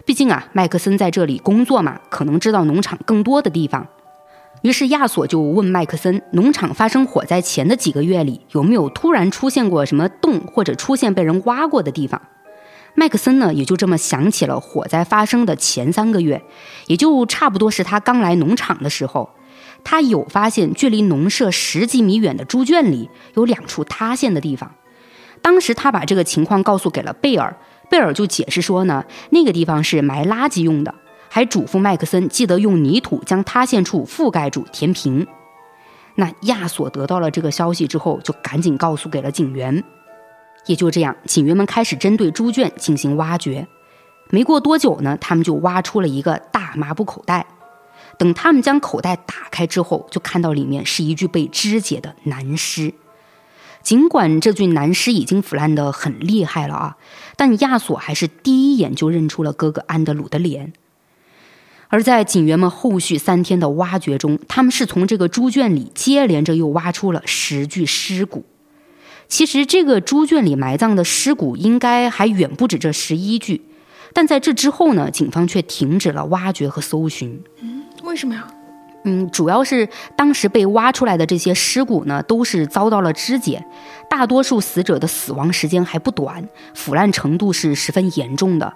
[0.05, 3.87] 毕竟啊，麦克森在这里工作嘛，可能知道农场更多的地方。
[4.63, 12.21] 于是亚索就问麦克森，农场发生火灾前的几个月里，有没有突然出现过什么洞，或者出现被人挖过的地方？
[12.95, 16.43] 麦克森呢，也就这么想起了火灾发生的前三个月，
[16.89, 19.31] 也就差不多是他刚来农场的时候，
[19.85, 24.75] 他有发现距离农舍十几米远的猪圈里有两处塌陷的地方。
[25.41, 27.57] 当时他把这个情况告诉给了贝尔，
[27.91, 30.95] 贝尔就解释说呢，那个地方是埋垃圾用的，
[31.29, 35.27] 还嘱咐麦克森记得用泥土将塌陷处覆盖住，填平。
[36.15, 39.83] 那亚索得到了这个消息之后，就赶紧告诉给了警员。
[40.67, 43.67] 也就这样，警员们开始针对猪圈进行挖掘。
[44.29, 47.47] 没过多久呢，他们就挖出了一个大麻布口袋。
[48.19, 52.93] 等他们将口袋打开之后，就看到里面是一具被肢解的男尸。
[53.83, 56.97] 尽管这具男尸已经腐烂得很厉害了啊，
[57.41, 60.75] 但亚索还是第一眼就认出了哥哥安德鲁的脸。
[61.89, 68.45] 而在警员们后续三天的挖掘中，他们是从这个猪圈里接连着又挖出了十具尸骨。
[69.27, 73.63] 其实这个猪圈里埋葬的尸骨应该还远不止这十一具，
[74.13, 77.43] 但在这之后呢，警方却停止了挖掘和搜寻。
[77.63, 78.47] 嗯，为什么呀？
[79.05, 83.65] 嗯，主要是当时被挖出来的这些尸骨呢，都是遭到了肢解，
[84.09, 88.73] 大多数死者的死亡时间还不短，腐烂程度是十分严重的。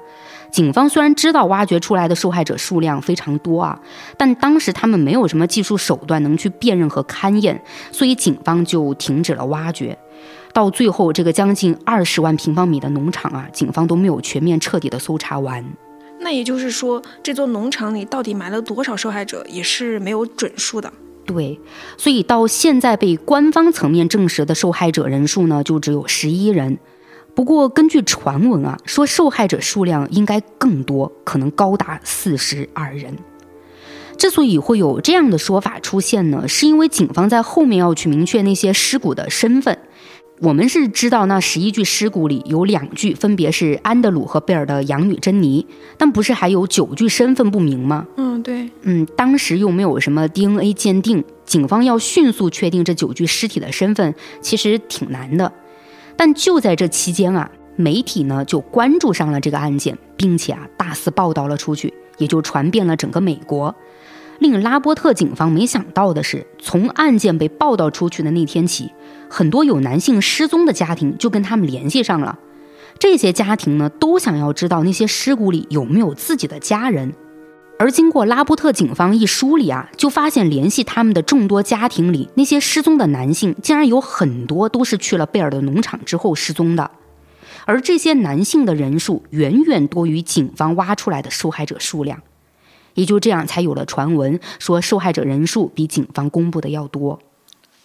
[0.50, 3.78] 警方虽然知道挖掘出来的受害者数量非常多啊，
[4.16, 7.60] 但当时他们没有什么技术手段能去辨认和勘验，
[7.92, 9.98] 所以警方就停止了挖掘。
[10.52, 15.64] 到最后，这个将近二十万平方米的农场啊，警方都没有全面彻底的搜查完。
[16.24, 20.90] 那也就是说，这座农场里到底埋了多少受害者，也是没有准数的。
[21.26, 21.60] 对，
[21.98, 26.78] 所以到现在被官方层面证实的受害者人数呢，就只有十一人。
[27.34, 33.18] 不过根据传闻啊，说受害者数量应该更多，可能高达四十二人。
[34.16, 39.78] 之所以会有这样的说法出现呢，是因为警方在后面要去明确那些尸骨的身份。
[40.40, 45.64] 我们是知道那十一具尸骨里有两具分别是安德鲁和贝尔的养女珍妮，
[45.96, 48.06] 但不是还有九具身份不明吗？
[48.16, 55.52] 嗯，对，嗯，当时又没有什么 DNA 鉴定，警方要迅速确定这九具尸体的身份，其实挺难的。
[56.16, 63.74] 但就在这期间啊，媒体呢就关注上了这个案件，并且啊大肆报道了出去，也就传遍了整个美国。
[64.40, 68.90] 令拉波特警方没想到的是，从案件被报道出去的那天起，
[69.34, 72.38] 很多有男性失踪的家庭就跟他们联系上了。
[73.00, 77.12] 这些家庭呢，都想要知道那些尸骨里有没有自己的家人。
[77.76, 86.92] 而经过拉波特警方一梳理啊，就发现联系他们的众多家庭里，那些失踪的男性竟然有很多都是去了贝尔的农场之后失踪的。
[87.64, 92.22] 而这些男性的人数远远多于警方挖出来的受害者数量。
[92.94, 97.18] 也就这样，才有了传闻说受害者人数比警方公布的要多。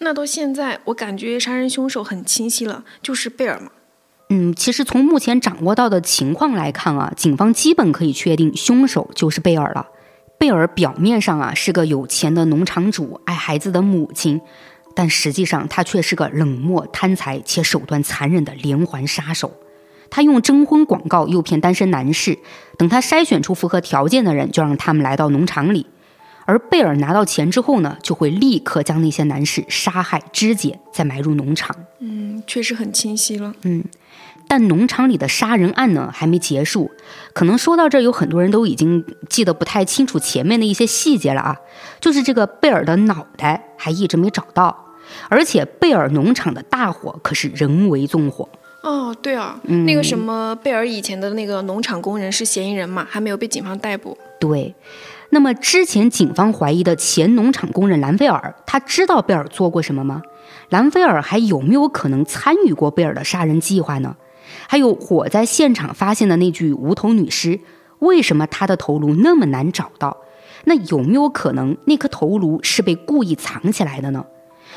[0.02, 3.70] 那到现在，我感觉杀人凶手很清晰了，就是贝尔嘛。
[4.30, 9.88] 嗯，其实从目前掌握到的情况来看啊，警方基本可以确定凶手就是贝尔了。
[10.38, 14.40] 贝尔表面上啊是个有钱的农场主，爱孩子的母亲，
[14.94, 19.52] 但实际上他却是个冷漠、贪财且手段残忍的连环杀手。
[20.08, 22.38] 他用征婚广告诱骗单身男士，
[22.78, 25.86] 等他筛选出符合条件的人，就让他们来到农场里。
[26.50, 31.76] 而贝尔拿到钱之后呢，就会立刻将那些男士杀害、肢解，再埋入农场。
[32.00, 33.54] 嗯，确实很清晰了。
[33.62, 33.84] 嗯，
[34.48, 36.90] 但农场里的杀人案呢还没结束。
[37.32, 41.56] 可能说到这儿，有很多人都已经记得不太清楚前面的一些细节了啊。
[42.00, 44.86] 就是这个贝尔的脑袋还一直没找到，
[45.28, 48.48] 而且贝尔农场的大火可是人为纵火。
[48.82, 54.18] 哦，对啊，那个什么贝尔以前的那个农场工人是嫌疑人嘛，还没有被警方逮捕。
[54.40, 54.74] 对，
[55.30, 60.22] 那么之前警方怀疑的前农场工人兰菲尔，他知道贝尔做过什么吗？
[60.68, 64.16] 兰菲尔还有没有可能参与过贝尔的杀人计划呢？
[64.66, 67.60] 还有火灾现场发现的那具无头女尸，
[68.00, 70.16] 为什么她的头颅那么难找到？
[70.64, 74.24] 那有没有可能那颗头颅是被故意藏起来的呢？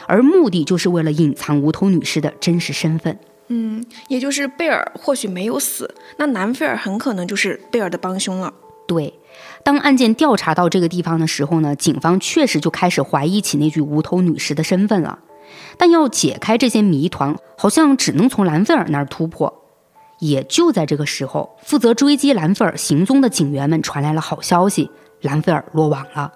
[0.05, 3.17] 而目的就是为了隐藏无头女尸的真实身份。
[3.47, 8.53] 嗯，也就是贝尔或许没有死，那南菲尔很可能就是贝尔的帮凶了。
[8.87, 9.13] 对，
[9.63, 15.19] 当案件调查到这个地方的时候呢，警方确实就开始怀疑起那具无头女尸的身份了。
[15.77, 19.61] 但要解开这些谜团，好像只能从兰菲尔那儿突破。
[20.19, 24.89] 也就在这个时候，负责追击兰菲尔行踪的警员们传来了好消息：
[25.21, 26.31] 兰菲尔落网了。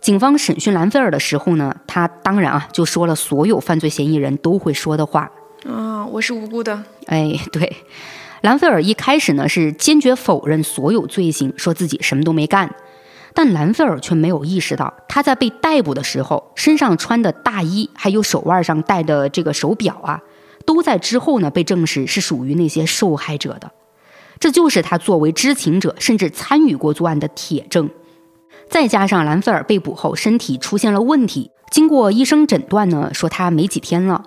[0.00, 5.30] 警方审讯兰菲尔的时候呢，他当然啊就说了所有犯罪嫌疑人都会说的话。
[5.68, 6.84] 啊，我是无辜的。
[7.06, 7.76] 哎，对，
[8.42, 12.74] 兰菲尔一开始呢是坚决否认所有罪行，说自己什么都没干。
[13.34, 20.22] 但兰菲尔却没有意识到，他在被逮捕的时候，身上穿的大衣还有手腕上戴的这个手表啊，
[20.64, 23.72] 都在之后呢被证实是属于那些受害者的。
[24.38, 27.90] 这就是他作为知情者甚至参与过作案的铁证。
[28.68, 34.24] 再加上兰菲尔被捕后身体出现了问题，经过医生诊断呢，说他没几天了。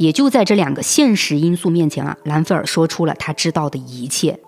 [0.00, 4.40] 也就在这两个现实因素面前啊，兰菲尔说出了他知道的一切。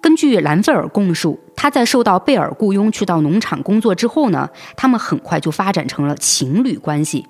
[0.00, 7.26] 根据兰菲尔供述，他在受到贝尔雇佣去到农场工作之后呢，他们很快就发展成了情侣关系。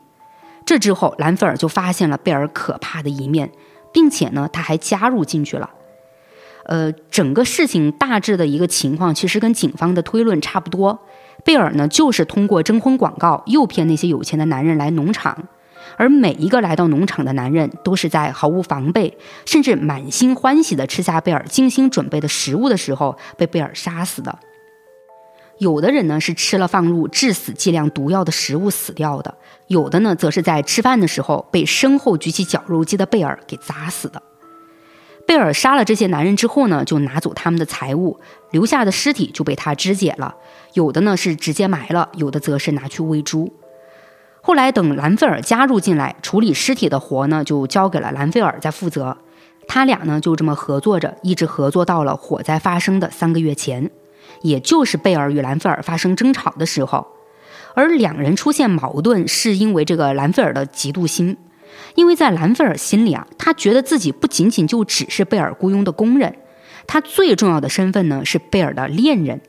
[0.66, 3.50] 这之后，兰菲尔就发现了贝尔可怕的一面，
[3.94, 5.70] 并且呢，他还加入进去了。
[6.66, 10.98] 呃，整个事情大致的一个情况，其实跟警方的推论差不多。
[11.44, 15.48] 贝尔呢，就是通过征婚广告诱骗那些有钱的男人来农场。
[15.96, 24.38] 而每一个来到农场的男人，都是在毫无防备，甚至满心欢喜地吃下贝尔精心准备的食物的时候，被贝尔杀死的。
[25.58, 29.32] 有的人呢是吃了放入致死剂量毒药的食物死掉的，
[29.68, 34.20] 有的呢则是在吃饭的时候被身后举起绞肉机的贝尔给砸死的。
[35.24, 38.18] 贝尔杀了这些男人之后呢，就拿走他们的财物，
[38.50, 40.34] 留下的尸体就被他肢解了，
[40.72, 43.52] 有的呢是直接埋了，有的则是拿去喂猪。
[44.44, 49.16] 后来等兰菲尔加入进来，处理尸体的活呢，就交给了兰菲尔在负责。
[49.68, 53.88] 他俩呢就这么合作着，一直合作到了火灾发生的三个月前，
[54.40, 57.06] 也就是贝尔与兰菲尔发生争吵的时候。
[57.74, 61.36] 而两人出现矛盾，是因为这个兰菲尔的嫉妒心，
[61.94, 66.34] 因为在兰菲尔心里啊，他觉得自己不仅仅就只是贝尔雇佣的工人，
[66.88, 69.40] 他最重要的身份呢是贝尔的恋人。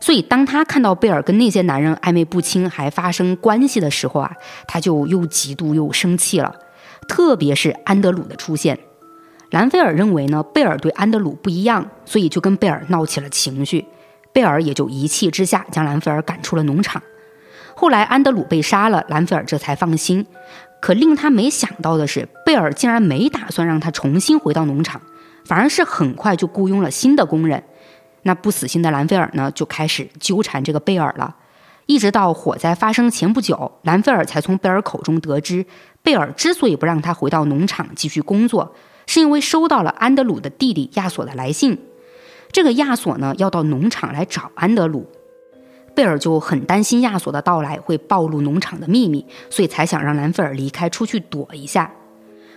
[0.00, 4.32] 所以，当他看到贝尔跟那些男人暧昧不清，还发生关系的时候啊，
[4.66, 6.54] 他就又嫉妒又生气了。
[7.08, 8.78] 特别是安德鲁的出现，
[9.50, 13.86] 兰菲尔认为呢，贝尔对安德鲁不一样，所以就跟贝尔闹起了情绪。
[14.32, 17.02] 贝尔也就一气之下将兰菲尔赶出了农场。
[17.74, 20.26] 后来，安德鲁被杀了，兰菲尔这才放心。
[20.80, 25.00] 可令他没想到的是，贝尔竟然没打算让他重新回到农场，
[25.44, 27.64] 反而是很快就雇佣了新的工人。
[28.28, 31.34] 那不死心的兰菲尔呢，就开始纠缠这个贝尔了，
[31.86, 35.64] 一直到火灾发生前不久，兰菲尔才从贝尔口中得知，
[36.02, 38.74] 贝尔之所以不让他回到农场继续工作，
[39.06, 41.78] 是因为收到了安德鲁的弟弟亚索的来信。
[42.52, 45.08] 这个亚索呢，要到农场来找安德鲁，
[45.94, 51.90] 贝尔就很担心亚索的到来会暴露农场的秘密，所以才想让兰菲尔离开出去躲一下。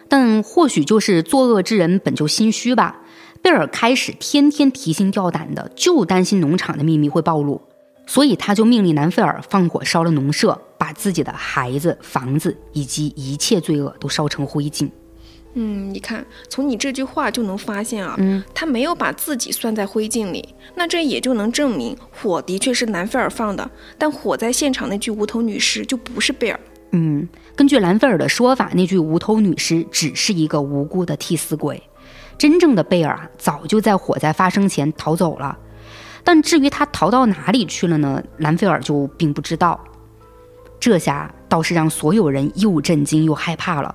[0.10, 2.98] 但或许就是作恶之人本就心虚吧。
[3.42, 7.60] 贝尔开始天天提心吊胆的，就担心农场的秘密会暴露，
[8.06, 14.90] 所以他就命令南菲尔放火烧了农舍，把自己的孩子、房子以及一切罪恶都烧成灰烬。
[15.54, 26.60] 嗯，你看，从你这句话就能发现啊，嗯，他没有把自己算在灰烬里，那这也就能证明火的确是南菲尔放的，但火灾现场那具无头女尸就不是贝尔。
[26.92, 31.82] 嗯，根据兰菲尔的说法，那具无头女尸只是一个无辜的替死鬼。
[32.42, 35.56] 真正的贝尔啊，早就在火灾发生前逃走了。
[36.24, 38.20] 但至于他逃到哪里去了呢？
[38.38, 39.80] 兰菲尔就并不知道。
[40.80, 43.94] 这下倒是让所有人又震惊又害怕了。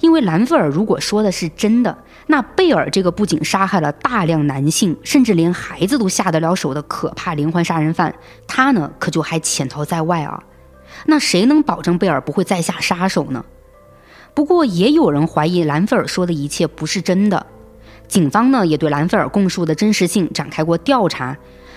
[0.00, 8.12] 因为兰菲尔如果说的是真的，那贝尔这个不仅杀害了大量男性，甚至连孩子都下得了手的可怕连环杀人犯，
[8.48, 10.42] 他呢可就还潜逃在外啊。
[11.06, 13.44] 那谁能保证贝尔不会再下杀手呢？
[14.34, 17.46] 不过也有人怀疑兰菲尔说的一切不是真的。
[18.08, 21.36] 警方呢也对兰菲尔供述的真实性展开过调查，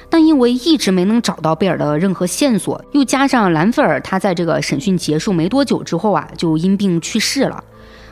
[0.10, 7.64] 但因为一直没能找到贝尔的任何线索，又加上兰菲尔他在这个审讯结束没多久之后啊就因病去世了，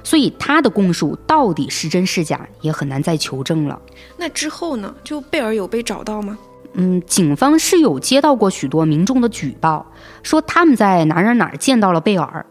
[0.04, 3.80] 所以他的供述到底是真是假也很难再求证了。
[4.18, 4.94] 那之后呢？
[5.04, 6.38] 就贝尔有被找到吗？
[6.74, 9.86] 嗯，警方是有接到过许多民众的举报，
[10.24, 12.46] 说他们在哪哪哪见到了贝尔，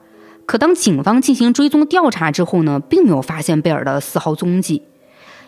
[0.46, 4.82] 可当警方进行追踪调查之后呢，并没有发现贝尔的丝毫踪迹。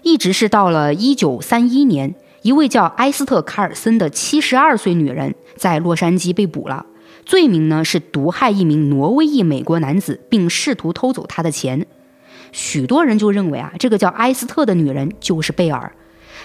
[0.06, 6.86] 一直是到了一九三一年，一位叫埃斯特·卡尔森的七十二岁女人在洛杉矶被捕了，
[7.24, 11.88] 罪名呢是毒害一名挪威裔美国男子，并试图偷走他的钱。
[12.52, 15.92] 许多人就认为啊，这个叫埃斯特的女人就是贝尔，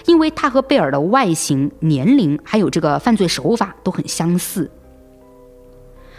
[0.06, 4.68] 因为她和贝尔的外形、年龄还有这个犯罪手法都很相似。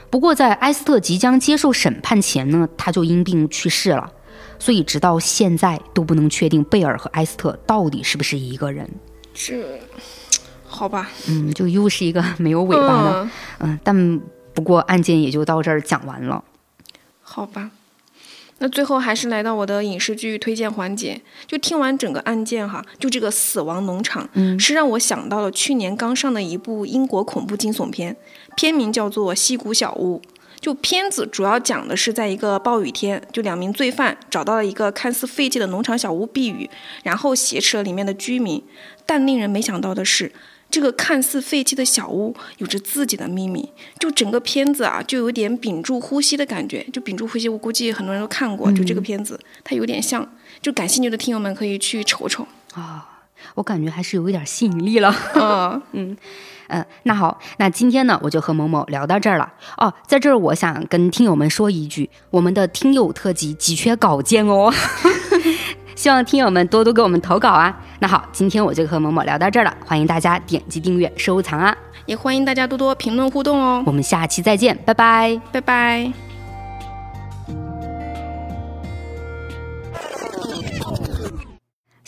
[0.10, 4.10] 不过，在埃斯特即将接受审判前呢，他就因病去世了。
[4.64, 8.90] 所以，直到现在都不能确定贝尔和埃斯特到底是不是一个人。
[9.34, 9.78] 这，
[10.66, 14.22] 好吧，嗯，就又是一个没有尾巴的，嗯，但
[14.54, 16.42] 不过案件也就到这儿讲完了。
[17.22, 17.72] 好吧，
[18.60, 21.22] 那最后还是来到我的影视剧推荐环节。
[21.46, 28.16] 就听完整个案件哈，就这个死亡农场，嗯，是让我想到了去年刚上的一部英国恐怖惊悚片，
[28.56, 30.22] 片名叫做《溪谷小屋》。
[30.64, 36.70] 就片子主要讲的是在一个暴雨天，就两名罪犯找到了一个看似废弃的农场小屋避雨，
[37.04, 38.64] 然后挟持了里面的居民。
[39.06, 40.32] 但令人没想到的是，
[40.72, 43.70] 这个看似废弃的小屋有着自己的秘密。
[44.00, 46.82] 就整个片子啊，就有点屏住呼吸的感觉。
[46.94, 48.72] 就屏住呼吸，我估计很多人都看过。
[48.72, 50.26] 就这个片子，它有点像。
[50.62, 53.10] 就感兴趣的听友们可以去瞅瞅啊。
[53.56, 55.14] 我感觉还是有一点吸引力了。
[55.36, 56.18] 嗯 嗯
[56.74, 59.54] 嗯，那好，那今天呢，我就和某某聊到这儿了。
[59.78, 64.74] 哦，在这儿我想跟听友们说一句，我们的听友特辑急缺稿件哦，
[65.96, 67.80] 希望听友们多多给我们投稿啊。
[68.00, 73.84] 那好，今天我就和某某聊到这儿了，欢迎大家点击订阅、收藏啊，也欢迎大家多多评论互动哦。
[73.86, 76.12] 我们下期再见，拜拜，拜拜。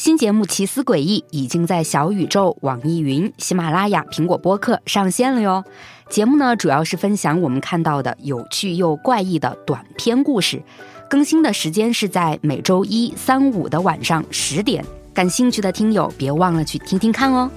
[0.06, 5.64] 新节目《奇思诡异》已经在小宇宙、网易云、喜马拉雅、苹果播客上线了哟。
[6.12, 10.62] 节目呢，主要是分享我们看到的有趣又怪异的短篇故事，
[11.10, 14.86] 更新的时间是在每周一、三、五的晚上十点。
[15.12, 17.50] 感兴趣的听友，别忘了去听听看哦。